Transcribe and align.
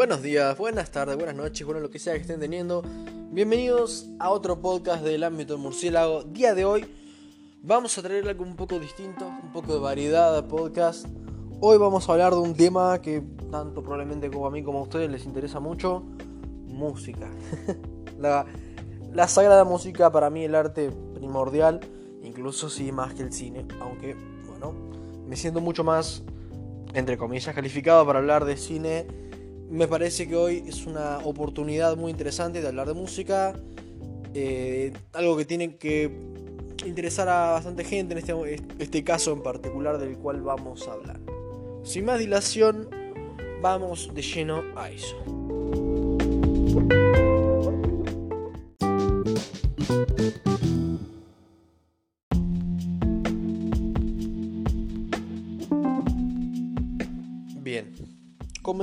Buenos 0.00 0.22
días, 0.22 0.56
buenas 0.56 0.90
tardes, 0.90 1.14
buenas 1.14 1.34
noches, 1.34 1.66
bueno, 1.66 1.78
lo 1.78 1.90
que 1.90 1.98
sea 1.98 2.14
que 2.14 2.20
estén 2.20 2.40
teniendo. 2.40 2.82
Bienvenidos 3.32 4.08
a 4.18 4.30
otro 4.30 4.58
podcast 4.58 5.04
del 5.04 5.22
ámbito 5.22 5.52
del 5.52 5.62
murciélago. 5.62 6.22
Día 6.22 6.54
de 6.54 6.64
hoy 6.64 6.86
vamos 7.62 7.98
a 7.98 8.02
traer 8.02 8.26
algo 8.26 8.42
un 8.42 8.56
poco 8.56 8.78
distinto, 8.78 9.26
un 9.26 9.52
poco 9.52 9.74
de 9.74 9.78
variedad 9.78 10.34
de 10.34 10.42
podcast. 10.48 11.04
Hoy 11.60 11.76
vamos 11.76 12.08
a 12.08 12.12
hablar 12.12 12.32
de 12.32 12.38
un 12.38 12.54
tema 12.54 13.02
que 13.02 13.22
tanto 13.50 13.82
probablemente 13.82 14.30
como 14.30 14.46
a 14.46 14.50
mí 14.50 14.62
como 14.62 14.78
a 14.78 14.82
ustedes 14.84 15.10
les 15.10 15.26
interesa 15.26 15.60
mucho, 15.60 16.02
música. 16.64 17.28
la, 18.18 18.46
la 19.12 19.28
sagrada 19.28 19.64
música 19.64 20.10
para 20.10 20.30
mí 20.30 20.44
el 20.44 20.54
arte 20.54 20.92
primordial, 21.12 21.78
incluso 22.22 22.70
sí 22.70 22.90
más 22.90 23.12
que 23.12 23.22
el 23.22 23.34
cine, 23.34 23.66
aunque 23.82 24.16
bueno, 24.48 24.72
me 25.26 25.36
siento 25.36 25.60
mucho 25.60 25.84
más 25.84 26.22
entre 26.94 27.18
comillas 27.18 27.54
calificado 27.54 28.06
para 28.06 28.18
hablar 28.18 28.46
de 28.46 28.56
cine 28.56 29.29
me 29.70 29.86
parece 29.86 30.28
que 30.28 30.36
hoy 30.36 30.64
es 30.66 30.86
una 30.86 31.18
oportunidad 31.18 31.96
muy 31.96 32.10
interesante 32.10 32.60
de 32.60 32.68
hablar 32.68 32.88
de 32.88 32.94
música. 32.94 33.54
Eh, 34.34 34.92
algo 35.12 35.36
que 35.36 35.44
tiene 35.44 35.76
que 35.76 36.10
interesar 36.84 37.28
a 37.28 37.52
bastante 37.52 37.84
gente 37.84 38.12
en 38.12 38.18
este, 38.18 38.34
este 38.78 39.04
caso 39.04 39.32
en 39.32 39.42
particular 39.42 39.98
del 39.98 40.16
cual 40.18 40.42
vamos 40.42 40.88
a 40.88 40.92
hablar. 40.92 41.20
Sin 41.84 42.04
más 42.04 42.18
dilación, 42.18 42.88
vamos 43.62 44.10
de 44.12 44.22
lleno 44.22 44.62
a 44.76 44.90
eso. 44.90 45.16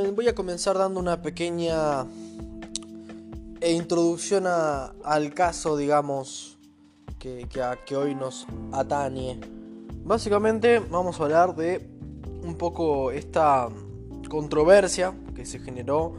Voy 0.05 0.27
a 0.27 0.35
comenzar 0.35 0.77
dando 0.77 0.99
una 0.99 1.23
pequeña 1.23 2.05
eh, 3.61 3.71
introducción 3.71 4.45
al 4.45 5.33
caso, 5.33 5.75
digamos, 5.75 6.59
que, 7.17 7.47
hoy 7.95 8.13
nos 8.13 8.45
atañe. 8.71 9.39
Básicamente 10.03 10.79
vamos 10.79 11.19
a 11.19 11.23
hablar 11.23 11.55
de 11.55 11.89
un 12.43 12.55
poco 12.55 13.11
esta 13.11 13.69
controversia 14.29 15.15
que 15.35 15.45
se 15.45 15.59
generó 15.59 16.13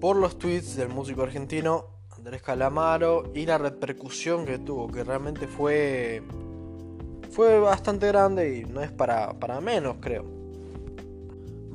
por 0.00 0.16
los 0.16 0.38
tweets 0.38 0.76
del 0.76 0.88
músico 0.88 1.22
argentino 1.24 1.86
Andrés 2.16 2.42
Calamaro 2.42 3.32
y 3.34 3.44
la 3.44 3.58
repercusión 3.58 4.46
que 4.46 4.58
tuvo, 4.58 4.86
que 4.86 5.02
realmente 5.02 5.48
fue 5.48 6.22
fue 7.32 7.58
bastante 7.58 8.06
grande 8.06 8.58
y 8.58 8.64
no 8.64 8.80
es 8.82 8.90
para 8.90 9.34
menos, 9.60 9.96
creo. 10.00 10.37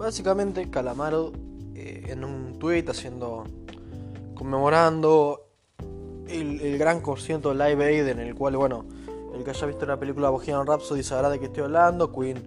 Básicamente 0.04 0.70
Calamaro 0.70 1.32
eh, 1.76 2.08
en 2.10 2.26
un 2.26 2.60
tweet 2.60 2.84
haciendo 2.90 3.46
conmemorando 4.36 5.48
el, 6.28 6.78
gran 6.78 7.00
concierto 7.00 7.54
Live 7.54 7.86
Aid 7.86 8.10
en 8.10 8.20
el 8.20 8.36
cual, 8.36 8.58
bueno, 8.58 8.84
el 9.34 9.46
que 9.46 9.52
haya 9.52 9.66
visto 9.66 9.86
la 9.86 9.98
película 9.98 10.30
Bohemian 10.30 10.68
Rhapsody 10.68 11.04
sabrá 11.04 11.30
de 11.30 11.40
qué 11.40 11.46
estoy 11.46 11.64
hablando, 11.64 12.12
Queen 12.12 12.38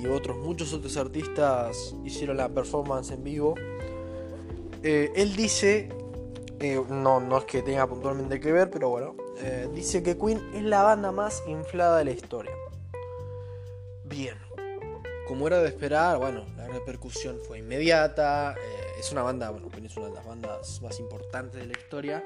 y 0.00 0.06
otros 0.06 0.36
muchos 0.36 0.72
otros 0.72 0.96
artistas 0.96 1.96
hicieron 2.04 2.36
la 2.36 2.48
performance 2.48 3.10
en 3.10 3.24
vivo. 3.24 3.56
Eh, 4.84 5.10
él 5.16 5.34
dice, 5.34 5.88
eh, 6.60 6.80
no, 6.88 7.18
no 7.18 7.38
es 7.38 7.44
que 7.44 7.62
tenga 7.62 7.88
puntualmente 7.88 8.38
que 8.38 8.52
ver, 8.52 8.70
pero 8.70 8.88
bueno, 8.88 9.16
dice 9.74 10.04
que 10.04 10.16
Queen 10.16 10.40
es 10.54 10.62
la 10.62 10.84
banda 10.84 11.10
más 11.10 11.42
inflada 11.48 11.98
de 11.98 12.04
la 12.04 12.12
historia. 12.12 12.52
Bien, 14.04 14.36
como 15.28 15.46
era 15.46 15.58
de 15.58 15.68
esperar, 15.68 16.18
bueno, 16.18 16.44
repercusión 16.68 17.38
fue 17.46 17.58
inmediata. 17.58 18.54
Eh, 18.54 19.00
es 19.00 19.12
una 19.12 19.22
banda, 19.22 19.50
bueno, 19.50 19.68
es 19.84 19.96
una 19.96 20.06
de 20.08 20.14
las 20.14 20.26
bandas 20.26 20.82
más 20.82 20.98
importantes 21.00 21.60
de 21.60 21.66
la 21.66 21.72
historia. 21.72 22.24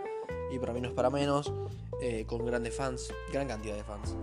Y 0.50 0.58
para 0.58 0.72
mí 0.72 0.80
no 0.80 0.88
es 0.88 0.94
para 0.94 1.10
menos. 1.10 1.52
Eh, 2.00 2.24
con 2.26 2.44
grandes 2.44 2.74
fans, 2.74 3.12
gran 3.32 3.46
cantidad 3.46 3.76
de 3.76 3.84
fans. 3.84 4.16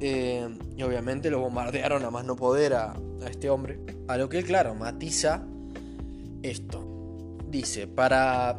Eh, 0.00 0.48
y 0.76 0.82
obviamente 0.82 1.30
lo 1.30 1.40
bombardearon 1.40 2.04
a 2.04 2.10
más 2.10 2.24
no 2.24 2.36
poder 2.36 2.74
a, 2.74 2.94
este 3.28 3.50
hombre. 3.50 3.80
A 4.06 4.16
lo 4.16 4.28
que 4.28 4.42
claro, 4.44 4.74
matiza 4.74 5.44
esto. 6.42 6.84
Dice, 7.48 7.86
para 7.86 8.56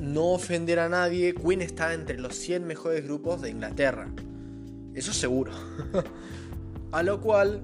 no 0.00 0.32
ofender 0.32 0.80
a 0.80 0.88
nadie, 0.88 1.34
Queen 1.34 1.62
está 1.62 1.94
entre 1.94 2.18
los 2.18 2.34
100 2.34 2.66
mejores 2.66 3.04
grupos 3.04 3.40
de 3.42 3.50
Inglaterra. 3.50 4.08
Eso 4.94 5.12
seguro. 5.12 5.52
a 6.92 7.02
lo 7.02 7.20
cual 7.20 7.62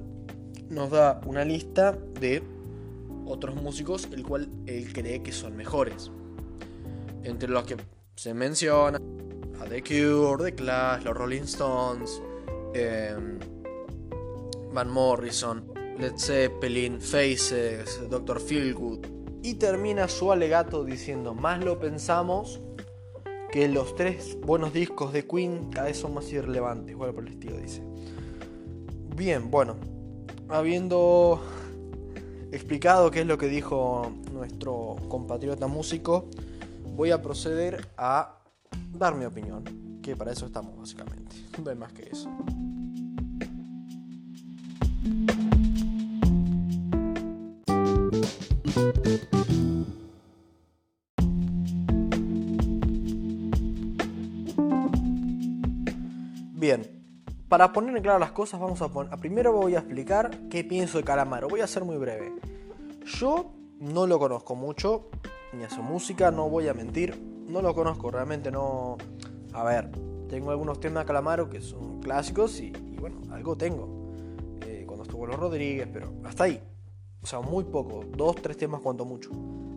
nos 0.68 0.90
da 0.90 1.20
una 1.26 1.44
lista 1.44 1.92
de 2.20 2.42
otros 3.26 3.56
músicos 3.56 4.08
el 4.12 4.24
cual 4.24 4.48
él 4.66 4.92
cree 4.92 5.22
que 5.22 5.32
son 5.32 5.56
mejores. 5.56 6.10
Entre 7.24 7.48
los 7.48 7.64
que 7.64 7.76
se 8.14 8.32
menciona 8.34 8.98
a 9.60 9.64
The 9.64 9.82
Cure, 9.82 10.44
The 10.44 10.54
Clash, 10.54 11.04
los 11.04 11.16
Rolling 11.16 11.42
Stones, 11.42 12.22
em, 12.74 13.38
Van 14.72 14.90
Morrison, 14.90 15.72
Led 15.98 16.16
Zeppelin, 16.16 17.00
Faces, 17.00 18.00
Dr. 18.08 18.40
Feelgood. 18.40 19.06
Y 19.42 19.54
termina 19.54 20.08
su 20.08 20.32
alegato 20.32 20.84
diciendo, 20.84 21.34
más 21.34 21.64
lo 21.64 21.78
pensamos 21.78 22.60
que 23.50 23.68
los 23.68 23.94
tres 23.94 24.36
buenos 24.40 24.72
discos 24.72 25.12
de 25.12 25.26
Queen 25.26 25.70
cada 25.70 25.86
vez 25.86 25.96
son 25.96 26.14
más 26.14 26.30
irrelevantes, 26.32 26.90
igual 26.90 27.14
por 27.14 27.24
el 27.26 27.32
estilo 27.32 27.56
dice. 27.56 27.82
Bien, 29.16 29.50
bueno, 29.50 29.76
habiendo 30.48 31.40
explicado 32.56 33.10
qué 33.10 33.20
es 33.20 33.26
lo 33.26 33.38
que 33.38 33.48
dijo 33.48 34.12
nuestro 34.32 34.96
compatriota 35.08 35.66
músico, 35.66 36.28
voy 36.94 37.10
a 37.10 37.22
proceder 37.22 37.88
a 37.96 38.38
dar 38.92 39.14
mi 39.14 39.24
opinión, 39.24 40.00
que 40.02 40.16
para 40.16 40.32
eso 40.32 40.46
estamos 40.46 40.76
básicamente, 40.76 41.36
no 41.64 41.70
hay 41.70 41.76
más 41.76 41.92
que 41.92 42.08
eso. 42.10 42.28
Para 57.48 57.72
poner 57.72 57.96
en 57.96 58.02
claro 58.02 58.18
las 58.18 58.32
cosas, 58.32 58.60
vamos 58.60 58.82
a 58.82 58.88
poner. 58.88 59.16
Primero 59.18 59.52
voy 59.52 59.76
a 59.76 59.78
explicar 59.78 60.30
qué 60.50 60.64
pienso 60.64 60.98
de 60.98 61.04
Calamaro. 61.04 61.48
Voy 61.48 61.60
a 61.60 61.66
ser 61.66 61.84
muy 61.84 61.96
breve. 61.96 62.32
Yo 63.04 63.52
no 63.78 64.06
lo 64.06 64.18
conozco 64.18 64.56
mucho, 64.56 65.08
ni 65.52 65.62
a 65.62 65.70
su 65.70 65.82
música, 65.82 66.30
no 66.30 66.48
voy 66.48 66.68
a 66.68 66.74
mentir. 66.74 67.16
No 67.48 67.62
lo 67.62 67.74
conozco, 67.74 68.10
realmente 68.10 68.50
no. 68.50 68.96
A 69.52 69.62
ver, 69.62 69.90
tengo 70.28 70.50
algunos 70.50 70.80
temas 70.80 71.04
de 71.04 71.06
Calamaro 71.06 71.48
que 71.48 71.60
son 71.60 72.00
clásicos 72.00 72.60
y, 72.60 72.72
bueno, 72.98 73.22
algo 73.30 73.56
tengo. 73.56 74.12
Eh, 74.62 74.84
cuando 74.84 75.04
estuvo 75.04 75.26
los 75.26 75.36
Rodríguez, 75.36 75.88
pero 75.92 76.12
hasta 76.24 76.44
ahí. 76.44 76.60
O 77.22 77.26
sea, 77.26 77.40
muy 77.40 77.64
poco. 77.64 78.04
Dos, 78.16 78.36
tres 78.36 78.56
temas 78.56 78.80
cuanto 78.80 79.04
mucho. 79.04 79.30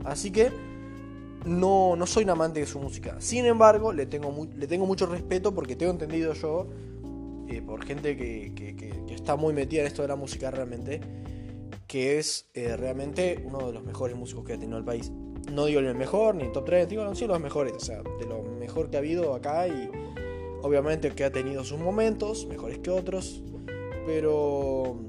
Así 0.05 0.31
que 0.31 0.51
no, 1.45 1.95
no 1.95 2.07
soy 2.07 2.23
un 2.23 2.31
amante 2.31 2.61
de 2.61 2.65
su 2.65 2.79
música. 2.79 3.17
Sin 3.19 3.45
embargo, 3.45 3.93
le 3.93 4.07
tengo, 4.07 4.47
le 4.55 4.65
tengo 4.65 4.87
mucho 4.87 5.05
respeto 5.05 5.53
porque 5.53 5.75
tengo 5.75 5.91
entendido 5.91 6.33
yo 6.33 6.67
eh, 7.49 7.61
por 7.61 7.83
gente 7.83 8.15
que, 8.15 8.51
está 9.09 9.35
muy 9.35 9.53
metida 9.53 9.81
en 9.81 9.87
esto 9.87 10.03
de 10.03 10.07
la 10.07 10.15
música 10.15 10.51
realmente, 10.51 11.01
que 11.87 12.19
es 12.19 12.47
eh, 12.53 12.77
realmente 12.77 13.41
uno 13.43 13.67
de 13.67 13.73
los 13.73 13.83
mejores 13.83 14.15
músicos 14.15 14.45
que 14.45 14.53
ha 14.53 14.59
tenido 14.59 14.77
el 14.77 14.85
país. 14.85 15.11
No 15.51 15.65
digo 15.65 15.79
el 15.79 15.95
mejor, 15.95 16.35
ni 16.35 16.43
el 16.43 16.51
top 16.51 16.65
3, 16.65 16.89
digo, 16.89 17.15
sí 17.15 17.25
los 17.25 17.39
mejores, 17.39 17.73
o 17.73 17.79
sea, 17.79 18.03
de 18.03 18.25
lo 18.27 18.43
mejor 18.43 18.91
que 18.91 18.97
ha 18.97 18.99
habido 18.99 19.33
acá 19.33 19.67
y 19.67 19.89
obviamente 20.61 21.09
que 21.11 21.23
ha 21.23 21.31
tenido 21.31 21.63
sus 21.63 21.79
momentos, 21.79 22.45
mejores 22.45 22.77
que 22.79 22.91
otros, 22.91 23.41
pero, 24.05 24.99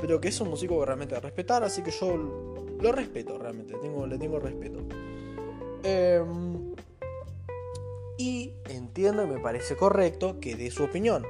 pero 0.00 0.20
que 0.20 0.28
es 0.28 0.40
un 0.40 0.48
músico 0.48 0.82
realmente 0.84 1.14
a 1.14 1.20
respetar, 1.20 1.62
así 1.62 1.82
que 1.82 1.90
yo 1.90 2.16
lo 2.80 2.92
respeto 2.92 3.38
realmente, 3.38 3.74
tengo, 3.82 4.06
le 4.06 4.16
tengo 4.16 4.38
respeto. 4.38 4.78
Em, 5.82 6.74
y 8.16 8.54
entiendo 8.68 9.24
y 9.24 9.26
me 9.26 9.40
parece 9.40 9.76
correcto 9.76 10.40
que 10.40 10.54
dé 10.54 10.70
su 10.70 10.84
opinión. 10.84 11.24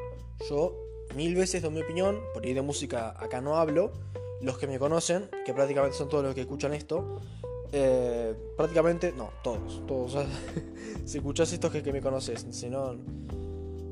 Yo 0.49 0.77
mil 1.15 1.35
veces 1.35 1.63
doy 1.63 1.73
mi 1.73 1.83
opinión, 1.83 2.21
por 2.35 2.45
ir 2.47 2.55
de 2.55 2.63
música 2.63 3.15
acá 3.19 3.41
no 3.41 3.57
hablo. 3.57 3.93
Los 4.41 4.59
que 4.59 4.67
me 4.67 4.79
conocen, 4.79 5.29
que 5.47 5.55
prácticamente 5.55 5.97
son 5.97 6.09
todos 6.09 6.25
los 6.25 6.35
que 6.35 6.41
escuchan 6.41 6.75
esto, 6.75 7.21
eh, 7.71 8.35
prácticamente, 8.57 9.13
no, 9.13 9.31
todos, 9.45 9.83
todos. 9.87 10.27
si 11.05 11.19
escuchas 11.19 11.53
esto 11.53 11.71
que, 11.71 11.83
que 11.83 11.93
me 11.93 12.01
conoces, 12.01 12.45
si 12.51 12.69
no, 12.69 12.97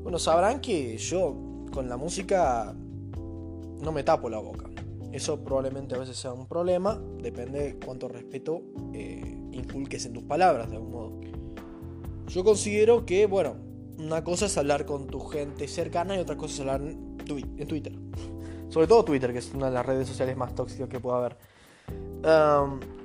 bueno, 0.03 0.19
sabrán 0.19 0.59
que 0.59 0.97
yo 0.97 1.35
con 1.71 1.87
la 1.87 1.95
música 1.95 2.75
no 3.81 3.91
me 3.91 4.03
tapo 4.03 4.29
la 4.29 4.39
boca. 4.39 4.69
Eso 5.11 5.43
probablemente 5.43 5.95
a 5.95 5.97
veces 5.97 6.17
sea 6.17 6.31
un 6.31 6.47
problema, 6.47 7.01
depende 7.21 7.59
de 7.59 7.75
cuánto 7.75 8.07
respeto 8.07 8.61
eh, 8.93 9.37
inculques 9.51 10.05
en 10.05 10.13
tus 10.13 10.23
palabras, 10.23 10.69
de 10.69 10.75
algún 10.75 10.91
modo. 10.91 11.19
Yo 12.27 12.43
considero 12.43 13.05
que, 13.05 13.25
bueno, 13.25 13.55
una 14.01 14.23
cosa 14.23 14.47
es 14.47 14.57
hablar 14.57 14.85
con 14.85 15.07
tu 15.07 15.19
gente 15.19 15.67
cercana 15.67 16.15
y 16.15 16.19
otra 16.19 16.35
cosa 16.35 16.53
es 16.53 16.59
hablar 16.61 16.81
en 16.81 17.17
Twitter. 17.67 17.93
Sobre 18.69 18.87
todo 18.87 19.05
Twitter, 19.05 19.31
que 19.31 19.39
es 19.39 19.53
una 19.53 19.67
de 19.67 19.73
las 19.73 19.85
redes 19.85 20.07
sociales 20.07 20.35
más 20.37 20.55
tóxicas 20.55 20.89
que 20.89 20.99
pueda 20.99 21.17
haber. 21.17 21.37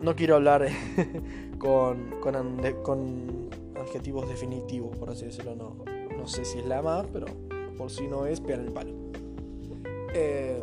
no 0.01 0.17
quiero 0.17 0.37
hablar 0.37 0.69
con, 1.59 2.21
con, 2.21 2.61
con, 2.83 3.51
adjetivos 3.81 4.29
definitivos, 4.29 4.97
por 4.97 5.11
así 5.11 5.27
decirlo. 5.27 5.55
No, 5.55 5.85
no 6.17 6.27
sé 6.27 6.45
si 6.45 6.59
es 6.59 6.67
la 6.67 6.83
más, 6.83 7.07
pero 7.13 7.27
por 7.77 7.91
si 7.91 8.07
no 8.07 8.27
es, 8.27 8.41
pegan 8.41 8.67
el 8.67 8.73
palo. 8.73 8.93
Eh, 10.15 10.63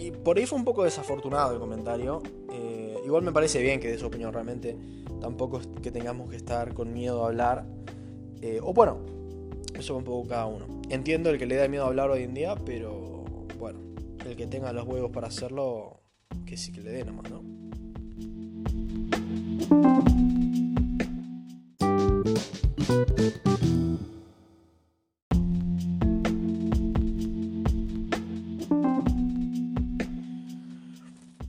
y 0.00 0.10
por 0.10 0.38
ahí 0.38 0.46
fue 0.46 0.58
un 0.58 0.64
poco 0.64 0.84
desafortunado 0.84 1.52
el 1.52 1.60
comentario. 1.60 2.22
Eh, 2.52 2.98
igual 3.04 3.22
me 3.22 3.32
parece 3.32 3.60
bien 3.62 3.80
que 3.80 3.88
dé 3.88 3.98
su 3.98 4.06
opinión, 4.06 4.32
realmente. 4.32 4.76
Tampoco 5.20 5.60
es 5.60 5.68
que 5.82 5.90
tengamos 5.90 6.30
que 6.30 6.36
estar 6.36 6.74
con 6.74 6.92
miedo 6.92 7.24
a 7.24 7.28
hablar. 7.28 7.64
Eh, 8.46 8.60
o 8.62 8.74
bueno, 8.74 8.98
eso 9.72 9.96
un 9.96 10.04
poco 10.04 10.28
cada 10.28 10.44
uno. 10.44 10.66
Entiendo 10.90 11.30
el 11.30 11.38
que 11.38 11.46
le 11.46 11.56
da 11.56 11.66
miedo 11.66 11.86
hablar 11.86 12.10
hoy 12.10 12.24
en 12.24 12.34
día, 12.34 12.54
pero 12.54 13.24
bueno, 13.58 13.78
el 14.26 14.36
que 14.36 14.46
tenga 14.46 14.70
los 14.74 14.86
huevos 14.86 15.10
para 15.12 15.28
hacerlo, 15.28 16.02
que 16.44 16.58
sí 16.58 16.70
que 16.70 16.82
le 16.82 16.90
dé 16.90 17.06
nomás, 17.06 17.30
¿no? 17.30 17.42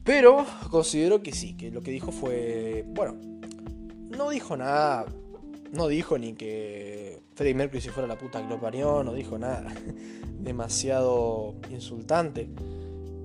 Pero 0.06 0.46
considero 0.70 1.22
que 1.22 1.34
sí, 1.34 1.58
que 1.58 1.72
lo 1.72 1.84
que 1.84 1.92
dijo 1.92 2.14
fue, 2.14 2.86
bueno, 2.88 3.18
no 4.18 4.30
dijo 4.30 4.56
nada, 4.56 5.06
no 5.76 5.88
dijo 5.88 6.18
ni 6.18 6.34
que 6.34 7.22
Freddie 7.36 7.54
Mercury 7.54 7.82
si 7.82 7.90
fuera 7.90 8.08
la 8.08 8.18
puta 8.18 8.42
que 8.42 8.48
lo 8.48 9.04
no 9.04 9.14
dijo 9.14 9.38
nada 9.38 9.74
demasiado 10.40 11.56
insultante. 11.70 12.50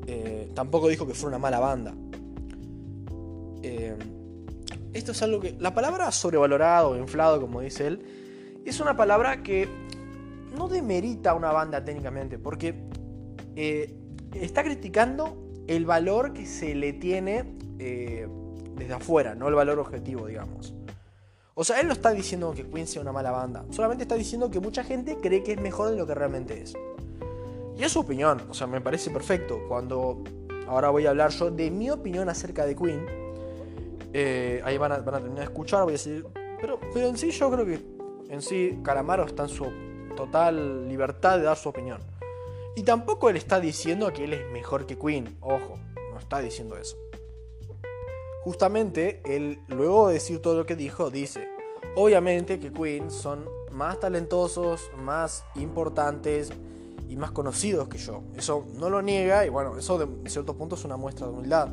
Eh, 0.07 0.51
tampoco 0.55 0.89
dijo 0.89 1.07
que 1.07 1.15
fuera 1.15 1.37
una 1.37 1.39
mala 1.39 1.61
banda. 1.61 1.95
Eh, 3.63 3.97
esto 4.93 5.13
es 5.13 5.23
algo 5.23 5.41
que. 5.41 5.55
La 5.59 5.73
palabra 5.73 6.11
sobrevalorado 6.11 6.91
o 6.91 6.97
inflado, 6.97 7.41
como 7.41 7.61
dice 7.61 7.87
él, 7.87 8.61
es 8.65 8.81
una 8.81 8.97
palabra 8.97 9.43
que 9.43 9.69
no 10.57 10.69
demerita 10.69 11.31
a 11.31 11.35
una 11.35 11.53
banda 11.53 11.85
técnicamente, 11.85 12.39
porque 12.39 12.75
eh, 13.55 13.95
está 14.35 14.65
criticando 14.65 15.37
el 15.69 15.85
valor 15.85 16.33
que 16.33 16.47
se 16.47 16.75
le 16.75 16.93
tiene 16.95 17.45
desde 17.79 18.93
afuera, 18.93 19.35
no 19.35 19.49
el 19.49 19.55
valor 19.55 19.79
objetivo, 19.79 20.27
digamos. 20.27 20.75
O 21.61 21.65
sea, 21.65 21.79
él 21.79 21.89
no 21.89 21.93
está 21.93 22.13
diciendo 22.13 22.55
que 22.57 22.67
Queen 22.67 22.87
sea 22.87 23.03
una 23.03 23.13
mala 23.13 23.33
banda, 23.33 23.67
solamente 23.69 24.05
está 24.05 24.15
diciendo 24.15 24.51
que 24.51 24.61
mucha 24.61 24.83
gente 24.83 25.19
cree 25.21 25.43
que 25.43 25.53
es 25.53 25.61
mejor 25.61 25.91
de 25.91 25.97
lo 25.99 26.07
que 26.07 26.15
realmente 26.15 26.63
es. 26.63 26.73
Y 27.77 27.85
es 27.85 27.93
su 27.93 28.01
opinión, 28.01 28.41
o 28.49 28.55
sea, 28.55 28.67
me 28.67 28.81
parece 28.81 29.11
perfecto. 29.11 29.61
Cuando 29.69 30.25
ahora 30.67 30.89
voy 30.89 31.05
a 31.05 31.11
hablar 31.11 31.33
yo 31.33 31.51
de 31.51 31.71
mi 31.71 31.91
opinión 31.91 32.31
acerca 32.31 32.65
de 32.65 32.75
Queen, 32.75 33.05
eh, 34.15 34.63
ahí 34.65 34.79
van 34.79 34.93
a, 34.93 35.05
terminar 35.05 35.35
de 35.35 35.43
escuchar, 35.43 35.83
voy 35.83 35.91
a 35.91 35.93
decir, 35.93 36.27
pero, 36.63 36.81
pero 36.95 37.09
en 37.09 37.19
sí 37.19 37.31
yo 37.31 37.51
creo 37.51 37.67
que 37.67 37.79
en 38.31 38.41
sí 38.41 38.81
Calamaro 38.83 39.27
está 39.27 39.43
en 39.43 39.51
su 39.51 39.67
total 40.17 40.89
libertad 40.89 41.37
de 41.37 41.45
dar 41.45 41.59
su 41.59 41.69
opinión. 41.69 42.01
Y 42.75 42.85
tampoco 42.85 43.29
él 43.29 43.37
está 43.37 43.61
diciendo 43.61 44.11
que 44.15 44.25
él 44.25 44.33
es 44.33 44.51
mejor 44.51 44.87
que 44.87 44.99
Queen, 44.99 45.37
ojo, 45.43 45.79
no 46.11 46.19
está 46.19 46.41
diciendo 46.41 46.79
eso. 46.79 46.97
Justamente, 48.43 49.21
él, 49.25 49.61
luego 49.69 50.09
de 50.09 50.15
decir 50.15 50.41
todo 50.41 50.57
lo 50.57 50.67
que 50.67 50.77
dijo, 50.77 51.11
dice, 51.11 51.49
obviamente 51.95 52.59
que 52.59 52.73
Queen 52.73 53.11
son 53.11 53.45
más 53.71 54.01
talentosos, 54.01 54.91
más 54.97 55.45
importantes 55.57 56.51
y 57.09 57.17
más 57.17 57.33
conocidos 57.33 57.89
que 57.89 57.99
yo. 57.99 58.23
Eso 58.37 58.67
no 58.75 58.89
lo 58.89 59.03
niega 59.03 59.45
y 59.45 59.49
bueno, 59.49 59.77
eso 59.77 59.99
de 59.99 60.31
cierto 60.31 60.57
punto 60.57 60.77
es 60.77 60.85
una 60.85 60.97
muestra 60.97 61.27
de 61.27 61.33
humildad. 61.33 61.69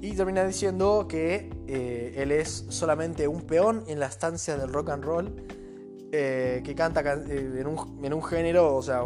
Y 0.00 0.12
termina 0.12 0.44
diciendo 0.44 1.06
que 1.08 1.50
eh, 1.66 2.14
él 2.16 2.30
es 2.30 2.66
solamente 2.68 3.26
un 3.26 3.42
peón 3.42 3.84
en 3.86 3.98
la 3.98 4.06
estancia 4.06 4.56
del 4.56 4.72
rock 4.72 4.90
and 4.90 5.04
roll, 5.04 5.34
eh, 6.12 6.60
que 6.62 6.74
canta 6.74 7.00
eh, 7.00 7.56
en, 7.58 7.66
un, 7.66 8.04
en, 8.04 8.12
un, 8.12 8.22
género, 8.22 8.76
o 8.76 8.82
sea, 8.82 9.02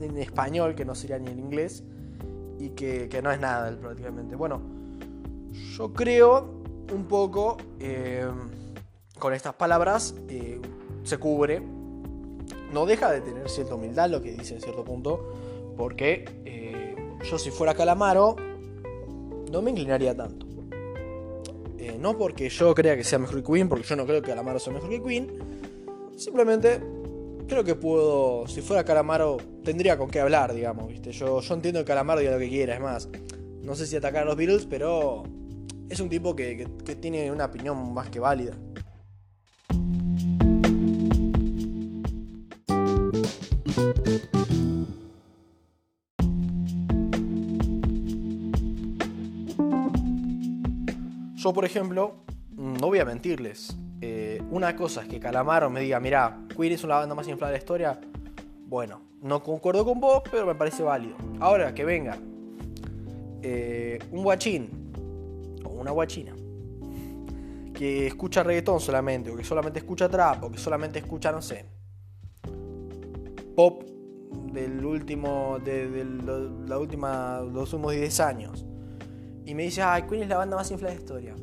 en 0.00 0.18
español, 0.18 0.74
que 0.74 0.84
no 0.84 0.94
sería 0.94 1.18
ni 1.18 1.30
en 1.30 1.38
inglés, 1.38 1.84
y 2.58 2.70
que, 2.70 3.08
que 3.08 3.22
no 3.22 3.30
es 3.30 3.40
nada 3.40 3.68
él 3.68 3.78
prácticamente. 3.78 4.36
Bueno, 4.36 4.77
yo 5.76 5.92
creo 5.92 6.58
un 6.92 7.04
poco, 7.06 7.56
eh, 7.80 8.26
con 9.18 9.34
estas 9.34 9.54
palabras, 9.54 10.14
eh, 10.28 10.60
se 11.02 11.18
cubre, 11.18 11.62
no 12.72 12.86
deja 12.86 13.10
de 13.10 13.20
tener 13.20 13.48
cierta 13.48 13.74
humildad 13.74 14.10
lo 14.10 14.22
que 14.22 14.32
dice 14.32 14.54
en 14.54 14.60
cierto 14.60 14.84
punto, 14.84 15.32
porque 15.76 16.24
eh, 16.44 16.96
yo 17.22 17.38
si 17.38 17.50
fuera 17.50 17.74
Calamaro, 17.74 18.36
no 19.50 19.62
me 19.62 19.70
inclinaría 19.70 20.16
tanto. 20.16 20.46
no 21.98 22.16
porque 22.16 22.48
yo 22.48 22.74
crea 22.74 22.96
que 22.96 23.02
sea 23.02 23.18
mejor 23.18 23.42
que 23.42 23.52
Queen, 23.52 23.68
porque 23.68 23.84
yo 23.84 23.96
no 23.96 24.06
creo 24.06 24.22
que 24.22 24.28
Calamaro 24.28 24.58
sea 24.58 24.72
mejor 24.72 24.90
que 24.90 25.02
Queen, 25.02 25.28
simplemente 26.16 26.80
creo 27.48 27.64
que 27.64 27.74
puedo, 27.74 28.46
si 28.46 28.60
fuera 28.60 28.84
Calamaro, 28.84 29.38
tendría 29.64 29.96
con 29.96 30.08
qué 30.08 30.20
hablar, 30.20 30.54
digamos, 30.54 30.88
¿viste? 30.88 31.12
Yo, 31.12 31.40
yo 31.40 31.54
entiendo 31.54 31.80
que 31.80 31.86
Calamaro 31.86 32.20
diga 32.20 32.32
lo 32.32 32.38
que 32.38 32.48
quiera, 32.48 32.74
es 32.74 32.80
más, 32.80 33.08
no 33.62 33.74
sé 33.74 33.86
si 33.86 33.96
atacar 33.96 34.22
a 34.22 34.26
los 34.26 34.36
Beatles, 34.36 34.66
pero 34.66 35.24
es 35.88 36.00
un 36.00 36.08
tipo 36.08 36.36
que, 36.36 36.68
tiene 37.00 37.30
una 37.30 37.46
opinión 37.46 37.92
más 37.94 38.08
que 38.10 38.20
válida. 38.20 38.52
Yo, 51.36 51.52
por 51.52 51.64
ejemplo, 51.64 52.16
no 52.50 52.88
voy 52.88 52.98
a 52.98 53.04
mentirles. 53.04 53.76
Eh, 54.00 54.42
una 54.50 54.76
cosa 54.76 55.02
es 55.02 55.08
que 55.08 55.18
Calamaro 55.18 55.70
me 55.70 55.80
diga, 55.80 55.98
mira, 56.00 56.40
Queen 56.56 56.72
es 56.72 56.84
una 56.84 56.96
banda 56.96 57.14
más 57.14 57.26
inflada 57.28 57.52
de 57.52 57.58
la 57.58 57.62
historia. 57.62 58.00
Bueno, 58.66 59.00
no 59.22 59.42
concuerdo 59.42 59.84
con 59.84 60.00
vos, 60.00 60.22
pero 60.30 60.46
me 60.46 60.54
parece 60.54 60.82
válido. 60.82 61.16
Ahora, 61.40 61.74
que 61.74 61.84
venga 61.84 62.18
eh, 63.42 63.98
un 64.10 64.24
guachín 64.24 64.77
una 65.78 65.90
guachina 65.90 66.34
que 67.78 68.08
escucha 68.08 68.42
reggaetón 68.42 68.80
solamente, 68.80 69.30
o 69.30 69.36
que 69.36 69.44
solamente 69.44 69.78
escucha 69.78 70.08
trap, 70.08 70.42
o 70.42 70.50
que 70.50 70.58
solamente 70.58 70.98
escucha, 70.98 71.30
no 71.30 71.40
sé, 71.40 71.64
pop 73.54 73.84
del 74.52 74.84
último, 74.84 75.58
de, 75.64 76.04
la 76.66 76.78
última, 76.78 77.40
los 77.40 77.72
últimos 77.72 77.92
10 77.92 78.20
años, 78.20 78.66
y 79.44 79.54
me 79.54 79.62
dice, 79.62 79.82
ay, 79.82 80.02
Queen 80.02 80.24
es 80.24 80.28
la 80.28 80.38
banda 80.38 80.56
más 80.56 80.70
inflada 80.72 80.92
de 80.92 81.00
historia. 81.00 81.36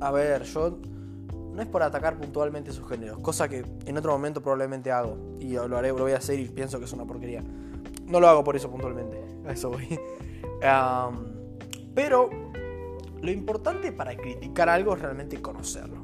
A 0.00 0.10
ver, 0.10 0.42
yo 0.42 0.78
no 1.52 1.62
es 1.62 1.68
por 1.68 1.84
atacar 1.84 2.18
puntualmente 2.18 2.72
sus 2.72 2.88
géneros, 2.88 3.20
cosa 3.20 3.48
que 3.48 3.64
en 3.86 3.96
otro 3.96 4.10
momento 4.10 4.42
probablemente 4.42 4.90
hago, 4.90 5.36
y 5.38 5.52
lo 5.52 5.76
haré, 5.76 5.88
lo 5.88 5.98
voy 5.98 6.12
a 6.12 6.16
hacer 6.16 6.40
y 6.40 6.48
pienso 6.48 6.80
que 6.80 6.86
es 6.86 6.92
una 6.92 7.04
porquería. 7.04 7.44
No 8.06 8.18
lo 8.18 8.28
hago 8.28 8.42
por 8.42 8.56
eso 8.56 8.68
puntualmente, 8.70 9.22
a 9.46 9.52
eso 9.52 9.70
voy. 9.70 9.86
pero 11.94 12.30
lo 13.20 13.30
importante 13.30 13.92
para 13.92 14.16
criticar 14.16 14.68
algo 14.68 14.94
es 14.94 15.02
realmente 15.02 15.40
conocerlo. 15.42 16.02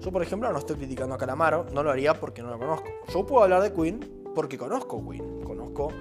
Yo, 0.00 0.10
por 0.10 0.22
ejemplo, 0.22 0.52
no 0.52 0.58
estoy 0.58 0.76
criticando 0.76 1.14
a 1.14 1.18
Calamaro, 1.18 1.66
no 1.72 1.82
lo 1.82 1.90
haría 1.90 2.18
porque 2.18 2.42
no 2.42 2.50
lo 2.50 2.58
conozco. 2.58 2.88
Yo 3.12 3.24
puedo 3.24 3.44
hablar 3.44 3.62
de 3.62 3.72
Queen 3.72 4.30
porque 4.34 4.58
conozco 4.58 5.08
Queen. 5.08 5.42
Conozco 5.42 5.92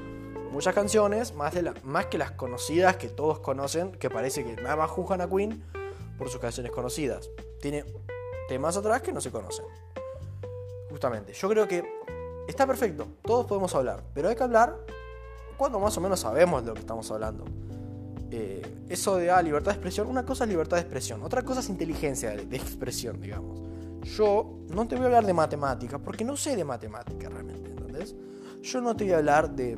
muchas 0.51 0.73
canciones, 0.73 1.35
más, 1.35 1.53
de 1.53 1.71
más 1.83 2.07
que 2.07 2.17
las 2.17 2.31
conocidas 2.31 2.97
que 2.97 3.09
todos 3.09 3.39
conocen, 3.39 3.91
que 3.91 4.09
parece 4.09 4.43
que 4.43 4.55
nada 4.61 4.75
más 4.75 4.89
juzgan 4.89 5.21
a 5.21 5.29
Queen 5.29 5.63
por 6.17 6.29
sus 6.29 6.41
canciones 6.41 6.71
conocidas. 6.71 7.29
Tiene 7.59 7.85
temas 8.47 8.75
atrás 8.75 9.01
que 9.01 9.13
no 9.13 9.21
se 9.21 9.31
conocen. 9.31 9.65
Justamente, 10.89 11.33
yo 11.33 11.47
creo 11.49 11.67
que 11.67 11.83
está 12.47 12.67
perfecto, 12.67 13.07
todos 13.21 13.45
podemos 13.45 13.73
hablar, 13.75 14.03
pero 14.13 14.29
hay 14.29 14.35
que 14.35 14.43
hablar 14.43 14.77
cuando 15.57 15.79
más 15.79 15.95
o 15.97 16.01
menos 16.01 16.19
sabemos 16.19 16.63
de 16.63 16.69
lo 16.69 16.73
que 16.73 16.81
estamos 16.81 17.09
hablando. 17.11 17.45
Eh, 18.33 18.61
eso 18.87 19.17
de 19.17 19.29
ah, 19.29 19.41
libertad 19.41 19.71
de 19.71 19.75
expresión, 19.75 20.07
una 20.07 20.25
cosa 20.25 20.45
es 20.45 20.49
libertad 20.49 20.77
de 20.77 20.81
expresión, 20.81 21.21
otra 21.21 21.43
cosa 21.43 21.59
es 21.59 21.67
inteligencia 21.67 22.31
de, 22.31 22.55
expresión, 22.55 23.19
digamos. 23.19 23.59
Yo 24.03 24.59
no 24.69 24.87
te 24.87 24.95
voy 24.95 25.03
a 25.03 25.07
hablar 25.07 25.25
de 25.25 25.33
matemática, 25.33 25.99
porque 25.99 26.23
no 26.23 26.37
sé 26.37 26.55
de 26.55 26.63
matemática 26.63 27.27
realmente, 27.27 27.71
¿entendés? 27.71 28.15
Yo 28.63 28.79
no 28.79 28.95
te 28.95 29.03
voy 29.03 29.13
a 29.13 29.17
hablar 29.17 29.53
de 29.53 29.77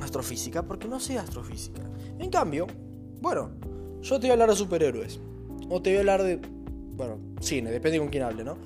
astrofísica, 0.00 0.62
porque 0.62 0.88
no 0.88 0.98
sé 0.98 1.18
astrofísica. 1.18 1.82
En 2.18 2.30
cambio, 2.30 2.66
bueno, 3.20 3.50
yo 4.00 4.18
te 4.18 4.26
voy 4.26 4.30
a 4.30 4.32
hablar 4.32 4.48
de 4.48 4.56
superhéroes, 4.56 5.20
o 5.68 5.82
te 5.82 5.90
voy 5.90 5.96
a 5.98 6.00
hablar 6.00 6.22
de, 6.22 6.40
bueno, 6.96 7.18
cine, 7.40 7.70
depende 7.70 7.98
con 7.98 8.08
quién 8.08 8.22
hable, 8.22 8.44
¿no? 8.44 8.56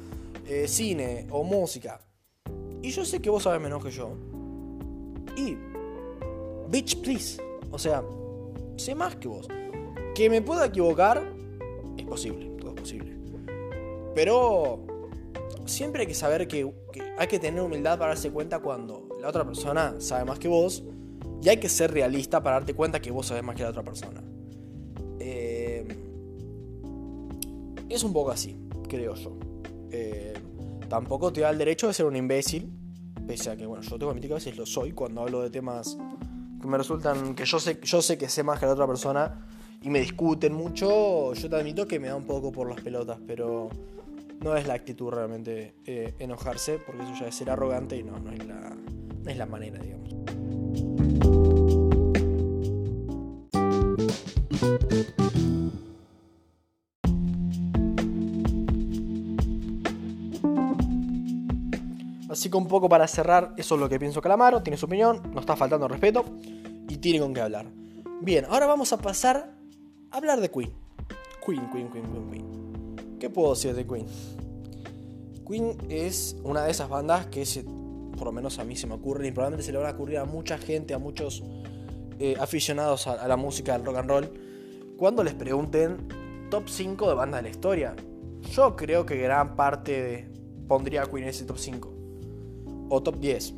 Eh, 0.47 0.69
cine 0.69 1.27
o 1.31 1.43
música. 1.43 2.01
Y 2.83 2.91
yo 2.91 3.05
sé 3.05 3.21
que 3.21 3.31
vos 3.31 3.43
sabés 3.43 3.61
menos 3.61 3.83
que 3.83 3.91
yo. 3.91 4.13
Y, 5.37 5.57
bitch, 6.71 7.01
please. 7.03 7.43
O 7.73 7.79
sea, 7.79 8.03
sé 8.81 8.95
más 8.95 9.17
que 9.17 9.29
vos. 9.29 9.47
Que 10.15 10.29
me 10.29 10.43
pueda 10.43 10.67
equivocar 10.67 11.23
es 11.97 12.05
posible, 12.05 12.51
todo 12.59 12.75
es 12.75 12.81
posible. 12.81 13.17
Pero 14.15 14.85
siempre 15.67 16.03
hay 16.03 16.07
que 16.07 16.15
saber 16.15 16.49
que, 16.49 16.73
hay 17.17 17.27
que 17.29 17.39
tener 17.39 17.63
humildad 17.63 17.99
para 17.99 18.11
darse 18.11 18.31
cuenta 18.31 18.59
cuando 18.59 19.09
la 19.21 19.29
otra 19.29 19.45
persona 19.45 20.01
sabe 20.01 20.25
más 20.25 20.39
que 20.39 20.49
vos 20.49 20.83
y 21.43 21.49
hay 21.49 21.59
que 21.59 21.69
ser 21.69 21.93
realista 21.93 22.43
para 22.43 22.57
darte 22.57 22.75
cuenta 22.75 23.01
que 23.01 23.11
vos 23.11 23.27
sabes 23.27 23.45
más 23.45 23.55
que 23.55 23.63
la 23.63 23.71
otra 23.71 23.83
persona. 23.83 24.23
Eh, 25.21 25.87
es 27.89 28.03
un 28.03 28.13
poco 28.13 28.31
así, 28.31 28.57
creo 28.89 29.15
yo. 29.15 29.37
Eh, 29.91 30.35
tampoco 30.89 31.33
te 31.33 31.43
da 31.43 31.51
el 31.51 31.59
derecho 31.59 31.87
de 31.87 31.95
ser 31.95 32.07
un 32.07 32.17
imbécil, 32.17 32.71
pese 33.27 33.51
a 33.51 33.57
que, 33.57 33.67
bueno, 33.67 33.83
yo 33.83 33.91
tengo 33.91 34.07
que 34.07 34.11
admitir 34.11 34.31
que 34.31 34.35
a 34.35 34.37
veces 34.37 34.57
lo 34.57 34.67
soy 34.67 34.93
cuando 34.93 35.23
hablo 35.23 35.43
de 35.43 35.51
temas 35.51 35.97
que 36.61 36.69
me 36.69 36.79
resultan, 36.79 37.35
que 37.35 37.45
yo 37.45 37.59
sé, 37.59 37.81
yo 37.83 38.03
sé 38.03 38.19
que 38.19 38.29
sé 38.29 38.43
más 38.43 38.59
que 38.59 38.67
la 38.67 38.73
otra 38.73 38.87
persona 38.87 39.47
y 39.83 39.89
me 39.89 40.01
discuten 40.01 40.53
mucho, 40.53 41.33
yo 41.33 41.49
te 41.49 41.57
admito 41.57 41.87
que 41.87 41.99
me 41.99 42.09
da 42.09 42.17
un 42.17 42.27
poco 42.27 42.53
por 42.53 42.69
las 42.69 42.81
pelotas, 42.81 43.19
pero 43.27 43.71
no 44.41 44.57
es 44.57 44.67
la 44.67 44.75
actitud 44.75 45.11
realmente 45.11 45.75
eh, 45.87 46.15
enojarse, 46.19 46.79
porque 46.79 47.03
eso 47.03 47.15
ya 47.21 47.29
es 47.29 47.35
ser 47.35 47.51
arrogante 47.51 47.97
y 47.97 48.03
no, 48.03 48.19
no 48.19 48.31
es 48.31 48.47
la, 48.47 48.77
no 49.23 49.31
es 49.31 49.37
la 49.37 49.47
manera, 49.47 49.79
digamos. 49.79 50.20
Así 62.41 62.49
que 62.49 62.57
un 62.57 62.69
poco 62.69 62.89
para 62.89 63.07
cerrar, 63.07 63.53
eso 63.59 63.75
es 63.75 63.81
lo 63.83 63.87
que 63.87 63.99
pienso 63.99 64.23
Calamaro, 64.23 64.63
tiene 64.63 64.79
su 64.79 64.87
opinión, 64.87 65.21
no 65.35 65.41
está 65.41 65.57
faltando 65.57 65.87
respeto 65.87 66.25
y 66.89 66.97
tiene 66.97 67.21
con 67.21 67.35
qué 67.35 67.43
hablar. 67.43 67.67
Bien, 68.23 68.47
ahora 68.49 68.65
vamos 68.65 68.95
a 68.95 68.97
pasar 68.97 69.53
a 70.11 70.17
hablar 70.17 70.41
de 70.41 70.51
Queen. 70.51 70.73
Queen, 71.45 71.71
Queen, 71.71 71.91
Queen, 71.91 72.05
Queen, 72.11 72.31
Queen. 72.31 73.19
¿Qué 73.21 73.29
puedo 73.29 73.51
decir 73.51 73.75
de 73.75 73.87
Queen? 73.87 74.07
Queen 75.47 75.77
es 75.91 76.35
una 76.43 76.65
de 76.65 76.71
esas 76.71 76.89
bandas 76.89 77.27
que 77.27 77.45
se, 77.45 77.63
por 77.63 78.25
lo 78.25 78.33
menos 78.33 78.59
a 78.59 78.65
mí 78.65 78.75
se 78.75 78.87
me 78.87 78.95
ocurre 78.95 79.29
y 79.29 79.33
probablemente 79.33 79.67
se 79.67 79.73
le 79.73 79.77
va 79.77 79.91
a 79.91 79.93
ocurrir 79.93 80.17
a 80.17 80.25
mucha 80.25 80.57
gente, 80.57 80.95
a 80.95 80.99
muchos 80.99 81.45
eh, 82.19 82.37
aficionados 82.41 83.07
a, 83.07 83.29
la 83.29 83.37
música 83.37 83.75
del 83.75 83.85
rock 83.85 83.97
and 83.99 84.09
roll, 84.09 84.31
cuando 84.97 85.23
les 85.23 85.35
pregunten 85.35 86.09
top 86.51 86.71
5 86.71 87.07
de 87.07 87.15
bandas 87.15 87.41
de 87.41 87.43
la 87.43 87.51
historia. 87.51 87.95
Yo 88.51 88.77
creo 88.77 89.05
que 89.05 89.19
gran 89.19 89.57
parte 89.57 90.31
pondría 90.67 91.03
a 91.03 91.07
Queen 91.07 91.25
en 91.25 91.29
ese 91.29 91.45
top 91.45 91.59
5 91.59 92.00
o 92.91 93.03
top 93.03 93.17
10, 93.17 93.55